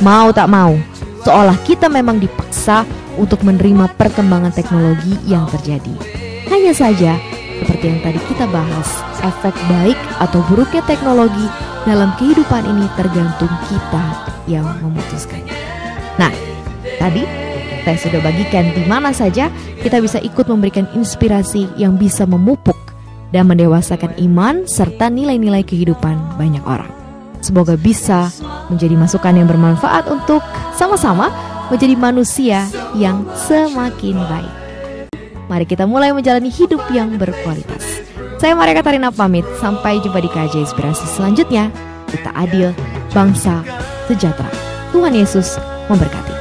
Mau 0.05 0.29
tak 0.37 0.53
mau, 0.53 0.77
seolah 1.25 1.57
kita 1.65 1.89
memang 1.89 2.21
dipaksa 2.21 2.85
untuk 3.17 3.41
menerima 3.41 3.89
perkembangan 3.97 4.53
teknologi 4.53 5.17
yang 5.25 5.49
terjadi. 5.49 5.97
Hanya 6.53 6.77
saja, 6.77 7.17
seperti 7.65 7.89
yang 7.89 8.01
tadi 8.05 8.21
kita 8.29 8.45
bahas, 8.53 9.01
efek 9.25 9.57
baik 9.65 9.97
atau 10.21 10.45
buruknya 10.45 10.85
teknologi 10.85 11.49
dalam 11.89 12.13
kehidupan 12.21 12.69
ini 12.69 12.85
tergantung 13.01 13.55
kita 13.73 14.05
yang 14.45 14.69
memutuskannya. 14.85 15.57
Nah, 16.21 16.33
tadi 17.01 17.46
saya 17.87 18.03
sudah 18.03 18.19
bagikan 18.19 18.75
di 18.75 18.83
mana 18.91 19.15
saja 19.15 19.47
kita 19.79 20.03
bisa 20.03 20.19
ikut 20.19 20.51
memberikan 20.51 20.91
inspirasi 20.99 21.71
yang 21.79 21.95
bisa 21.95 22.27
memupuk 22.27 22.75
dan 23.31 23.47
mendewasakan 23.47 24.11
iman 24.27 24.67
serta 24.67 25.07
nilai-nilai 25.07 25.63
kehidupan 25.63 26.19
banyak 26.35 26.67
orang. 26.67 26.91
Semoga 27.39 27.79
bisa 27.79 28.27
menjadi 28.67 28.99
masukan 28.99 29.39
yang 29.39 29.47
bermanfaat 29.47 30.11
untuk 30.11 30.43
sama-sama 30.75 31.31
menjadi 31.71 31.95
manusia 31.95 32.67
yang 32.99 33.23
semakin 33.47 34.19
baik. 34.27 34.55
Mari 35.47 35.63
kita 35.63 35.87
mulai 35.87 36.11
menjalani 36.11 36.51
hidup 36.51 36.83
yang 36.91 37.15
berkualitas. 37.15 38.03
Saya 38.43 38.59
Maria 38.59 38.75
Katarina 38.83 39.15
pamit, 39.15 39.47
sampai 39.63 40.03
jumpa 40.03 40.19
di 40.19 40.27
KJ 40.27 40.67
Inspirasi 40.67 41.07
selanjutnya. 41.07 41.71
Kita 42.11 42.35
adil, 42.35 42.75
bangsa, 43.15 43.63
sejahtera. 44.11 44.51
Tuhan 44.91 45.15
Yesus 45.15 45.55
memberkati. 45.87 46.37